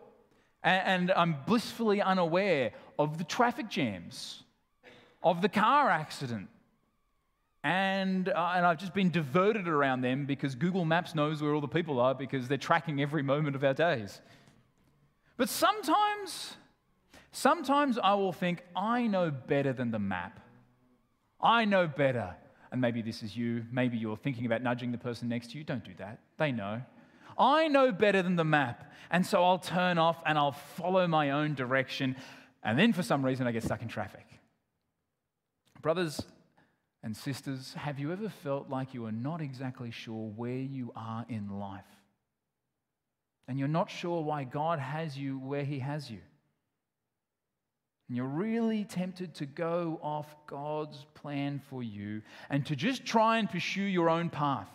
And, 0.63 1.11
and 1.11 1.13
I'm 1.13 1.37
blissfully 1.47 2.01
unaware 2.01 2.73
of 2.99 3.19
the 3.19 3.25
traffic 3.25 3.69
jams, 3.69 4.43
of 5.23 5.43
the 5.43 5.49
car 5.49 5.91
accident. 5.91 6.49
And, 7.65 8.29
uh, 8.29 8.53
and 8.55 8.65
I've 8.65 8.79
just 8.79 8.95
been 8.95 9.11
diverted 9.11 9.67
around 9.67 10.03
them 10.03 10.27
because 10.27 10.55
Google 10.55 10.85
Maps 10.85 11.15
knows 11.15 11.43
where 11.43 11.53
all 11.53 11.61
the 11.61 11.67
people 11.67 11.99
are 11.99 12.15
because 12.15 12.47
they're 12.47 12.59
tracking 12.59 13.01
every 13.01 13.23
moment 13.23 13.57
of 13.57 13.65
our 13.65 13.75
days. 13.75 14.21
But 15.37 15.49
sometimes, 15.49 16.55
sometimes 17.33 17.99
I 17.99 18.15
will 18.15 18.33
think, 18.33 18.63
I 18.77 19.09
know 19.09 19.33
better 19.33 19.73
than 19.73 19.91
the 19.91 19.99
map. 19.99 20.39
I 21.41 21.65
know 21.65 21.89
better 21.89 22.37
and 22.75 22.81
maybe 22.81 23.03
this 23.03 23.23
is 23.23 23.37
you, 23.37 23.65
maybe 23.71 23.97
you're 23.97 24.17
thinking 24.17 24.47
about 24.47 24.61
nudging 24.61 24.91
the 24.91 24.99
person 24.99 25.29
next 25.29 25.53
to 25.53 25.59
you. 25.59 25.63
Don't 25.63 25.85
do 25.85 25.93
that. 25.99 26.19
They 26.39 26.51
know. 26.51 26.83
I 27.39 27.69
know 27.69 27.93
better 27.93 28.21
than 28.21 28.35
the 28.35 28.45
map. 28.45 28.93
And 29.13 29.25
so 29.25 29.45
I'll 29.45 29.61
turn 29.61 29.97
off 29.97 30.21
and 30.27 30.37
I'll 30.37 30.51
follow 30.51 31.07
my 31.07 31.31
own 31.31 31.55
direction. 31.55 32.17
And 32.65 32.77
then 32.77 32.93
for 32.93 33.05
some 33.05 33.25
reason, 33.25 33.47
I 33.47 33.53
get 33.53 33.63
stuck 33.63 33.81
in 33.81 33.87
traffic. 33.87 34.27
Brothers 35.83 36.21
and 37.05 37.15
sisters, 37.15 37.75
have 37.75 37.99
you 37.99 38.13
ever 38.13 38.31
felt 38.31 38.71
like 38.71 38.95
you 38.95 39.05
are 39.05 39.13
not 39.13 39.43
exactly 39.43 39.91
sure 39.91 40.33
where 40.37 40.57
you 40.57 40.91
are 40.97 41.27
in 41.29 41.61
life? 41.61 41.85
And 43.47 43.59
you're 43.59 43.69
not 43.69 43.91
sure 43.91 44.23
why 44.23 44.45
God 44.45 44.79
has 44.79 45.15
you 45.15 45.39
where 45.39 45.65
He 45.65 45.81
has 45.81 46.11
you? 46.11 46.21
And 48.09 48.17
you're 48.17 48.27
really 48.27 48.85
tempted 48.85 49.35
to 49.35 49.45
go 49.45 50.01
off 50.03 50.35
God's 50.47 51.05
plan 51.13 51.61
for 51.69 51.83
you 51.83 52.23
and 52.49 52.65
to 52.67 52.75
just 52.75 53.05
try 53.05 53.37
and 53.37 53.51
pursue 53.51 53.83
your 53.83 54.09
own 54.09 54.31
path. 54.31 54.69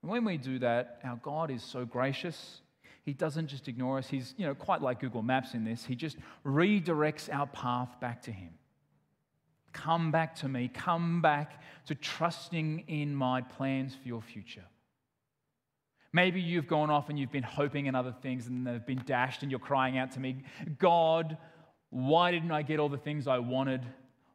And 0.00 0.10
when 0.10 0.24
we 0.24 0.38
do 0.38 0.60
that, 0.60 1.00
our 1.04 1.16
God 1.16 1.50
is 1.50 1.62
so 1.62 1.84
gracious. 1.84 2.62
He 3.02 3.12
doesn't 3.12 3.48
just 3.48 3.68
ignore 3.68 3.98
us. 3.98 4.08
He's, 4.08 4.34
you 4.38 4.46
know, 4.46 4.54
quite 4.54 4.80
like 4.80 5.00
Google 5.00 5.22
Maps 5.22 5.52
in 5.52 5.62
this. 5.62 5.84
He 5.84 5.94
just 5.94 6.16
redirects 6.42 7.30
our 7.30 7.46
path 7.46 8.00
back 8.00 8.22
to 8.22 8.32
Him. 8.32 8.48
Come 9.74 10.10
back 10.10 10.36
to 10.36 10.48
me. 10.48 10.68
Come 10.72 11.20
back 11.20 11.60
to 11.86 11.94
trusting 11.94 12.84
in 12.86 13.14
my 13.14 13.42
plans 13.42 13.94
for 13.94 14.08
your 14.08 14.22
future. 14.22 14.64
Maybe 16.12 16.40
you've 16.40 16.68
gone 16.68 16.90
off 16.90 17.10
and 17.10 17.18
you've 17.18 17.32
been 17.32 17.42
hoping 17.42 17.86
in 17.86 17.96
other 17.96 18.14
things 18.22 18.46
and 18.46 18.66
they've 18.66 18.86
been 18.86 19.02
dashed 19.04 19.42
and 19.42 19.50
you're 19.50 19.60
crying 19.60 19.98
out 19.98 20.12
to 20.12 20.20
me, 20.20 20.44
God, 20.78 21.36
why 21.90 22.30
didn't 22.30 22.52
I 22.52 22.62
get 22.62 22.78
all 22.78 22.88
the 22.88 22.96
things 22.96 23.26
I 23.26 23.40
wanted? 23.40 23.82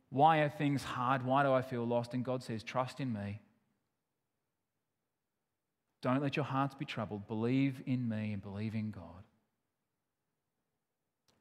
Why 0.10 0.40
are 0.40 0.50
things 0.50 0.84
hard? 0.84 1.26
Why 1.26 1.44
do 1.44 1.54
I 1.54 1.62
feel 1.62 1.86
lost? 1.86 2.14
And 2.14 2.24
God 2.24 2.44
says, 2.44 2.64
Trust 2.64 3.00
in 3.00 3.14
me. 3.14 3.40
Don't 6.02 6.22
let 6.22 6.36
your 6.36 6.46
hearts 6.46 6.76
be 6.76 6.86
troubled. 6.86 7.28
Believe 7.28 7.82
in 7.86 8.08
me 8.08 8.34
and 8.34 8.42
believe 8.42 8.76
in 8.76 8.92
God. 8.92 9.24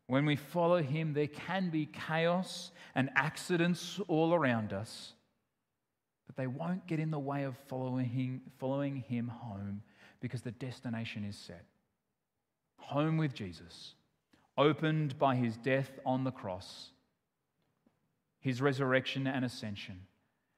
When 0.08 0.24
we 0.24 0.36
follow 0.36 0.82
Him, 0.82 1.12
there 1.12 1.26
can 1.26 1.68
be 1.68 1.84
chaos 1.84 2.72
and 2.94 3.10
accidents 3.14 4.00
all 4.08 4.32
around 4.32 4.72
us, 4.72 5.12
but 6.26 6.34
they 6.34 6.46
won't 6.46 6.86
get 6.86 6.98
in 6.98 7.10
the 7.10 7.18
way 7.18 7.44
of 7.44 7.56
following 7.68 8.06
Him, 8.06 8.40
following 8.58 9.04
him 9.06 9.28
home 9.28 9.82
because 10.20 10.40
the 10.40 10.50
destination 10.50 11.24
is 11.24 11.36
set. 11.36 11.66
Home 12.78 13.18
with 13.18 13.34
Jesus, 13.34 13.94
opened 14.56 15.18
by 15.18 15.36
His 15.36 15.58
death 15.58 15.90
on 16.06 16.24
the 16.24 16.30
cross, 16.30 16.88
His 18.40 18.62
resurrection 18.62 19.26
and 19.26 19.44
ascension, 19.44 20.00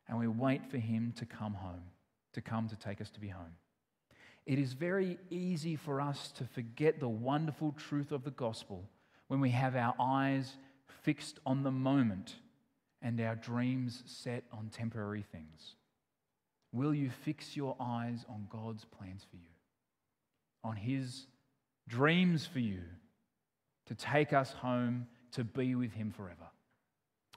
and 0.09 0.17
we 0.17 0.29
wait 0.29 0.71
for 0.71 0.79
Him 0.79 1.13
to 1.17 1.27
come 1.27 1.55
home, 1.55 1.83
to 2.35 2.41
come 2.41 2.69
to 2.69 2.77
take 2.77 3.01
us 3.01 3.11
to 3.11 3.21
be 3.21 3.29
home. 3.29 3.57
It 4.47 4.61
is 4.61 4.75
very 4.75 5.19
easy 5.29 5.75
for 5.75 6.01
us 6.01 6.31
to 6.37 6.45
forget 6.45 7.01
the 7.01 7.09
wonderful 7.09 7.73
truth 7.73 8.13
of 8.13 8.23
the 8.23 8.31
gospel 8.31 8.89
when 9.31 9.39
we 9.39 9.51
have 9.51 9.77
our 9.77 9.95
eyes 10.01 10.57
fixed 11.05 11.39
on 11.47 11.63
the 11.63 11.71
moment 11.71 12.35
and 13.01 13.21
our 13.21 13.37
dreams 13.37 14.03
set 14.05 14.43
on 14.53 14.69
temporary 14.71 15.25
things? 15.31 15.77
Will 16.73 16.93
you 16.93 17.11
fix 17.25 17.57
your 17.57 17.77
eyes 17.79 18.25
on 18.29 18.49
God's 18.51 18.85
plans 18.85 19.25
for 19.31 19.37
you, 19.37 19.53
on 20.65 20.75
His 20.75 21.27
dreams 21.87 22.45
for 22.45 22.59
you 22.59 22.81
to 23.87 23.95
take 23.95 24.33
us 24.33 24.51
home 24.51 25.07
to 25.31 25.45
be 25.45 25.77
with 25.77 25.93
Him 25.93 26.11
forever? 26.11 26.49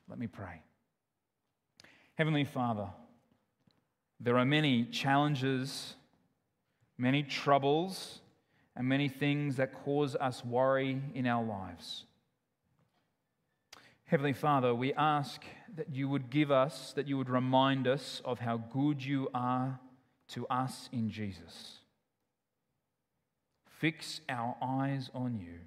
Let 0.10 0.18
me 0.18 0.26
pray. 0.26 0.64
Heavenly 2.16 2.46
Father, 2.46 2.88
there 4.20 4.40
are 4.40 4.46
many 4.46 4.86
challenges, 4.86 5.94
many 6.98 7.22
troubles 7.22 8.22
and 8.76 8.88
many 8.88 9.08
things 9.08 9.58
that 9.58 9.84
cause 9.84 10.16
us 10.16 10.44
worry 10.44 11.02
in 11.14 11.28
our 11.28 11.44
lives. 11.44 12.06
Heavenly 14.06 14.34
Father, 14.34 14.76
we 14.76 14.94
ask 14.94 15.42
that 15.76 15.94
you 15.94 16.08
would 16.10 16.30
give 16.30 16.52
us, 16.52 16.94
that 16.94 17.08
you 17.08 17.18
would 17.18 17.30
remind 17.30 17.88
us 17.88 18.22
of 18.26 18.40
how 18.40 18.58
good 18.58 19.04
you 19.04 19.30
are 19.34 19.80
to 20.30 20.48
us 20.48 20.90
in 20.92 21.10
Jesus. 21.10 21.80
Fix 23.80 24.22
our 24.30 24.56
eyes 24.62 25.10
on 25.14 25.38
you. 25.40 25.60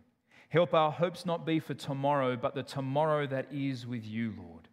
Help 0.49 0.75
our 0.75 0.93
hopes 0.93 1.27
not 1.27 1.45
be 1.45 1.59
for 1.59 1.75
tomorrow, 1.75 2.37
but 2.37 2.55
the 2.55 2.63
tomorrow 2.63 3.27
that 3.27 3.47
is 3.53 3.87
with 3.87 4.05
you, 4.05 4.33
Lord. 4.39 4.69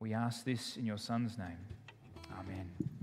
We 0.00 0.14
ask 0.14 0.44
this 0.44 0.76
in 0.76 0.86
your 0.86 0.98
Son's 0.98 1.36
name. 1.36 1.58
Amen. 2.38 2.95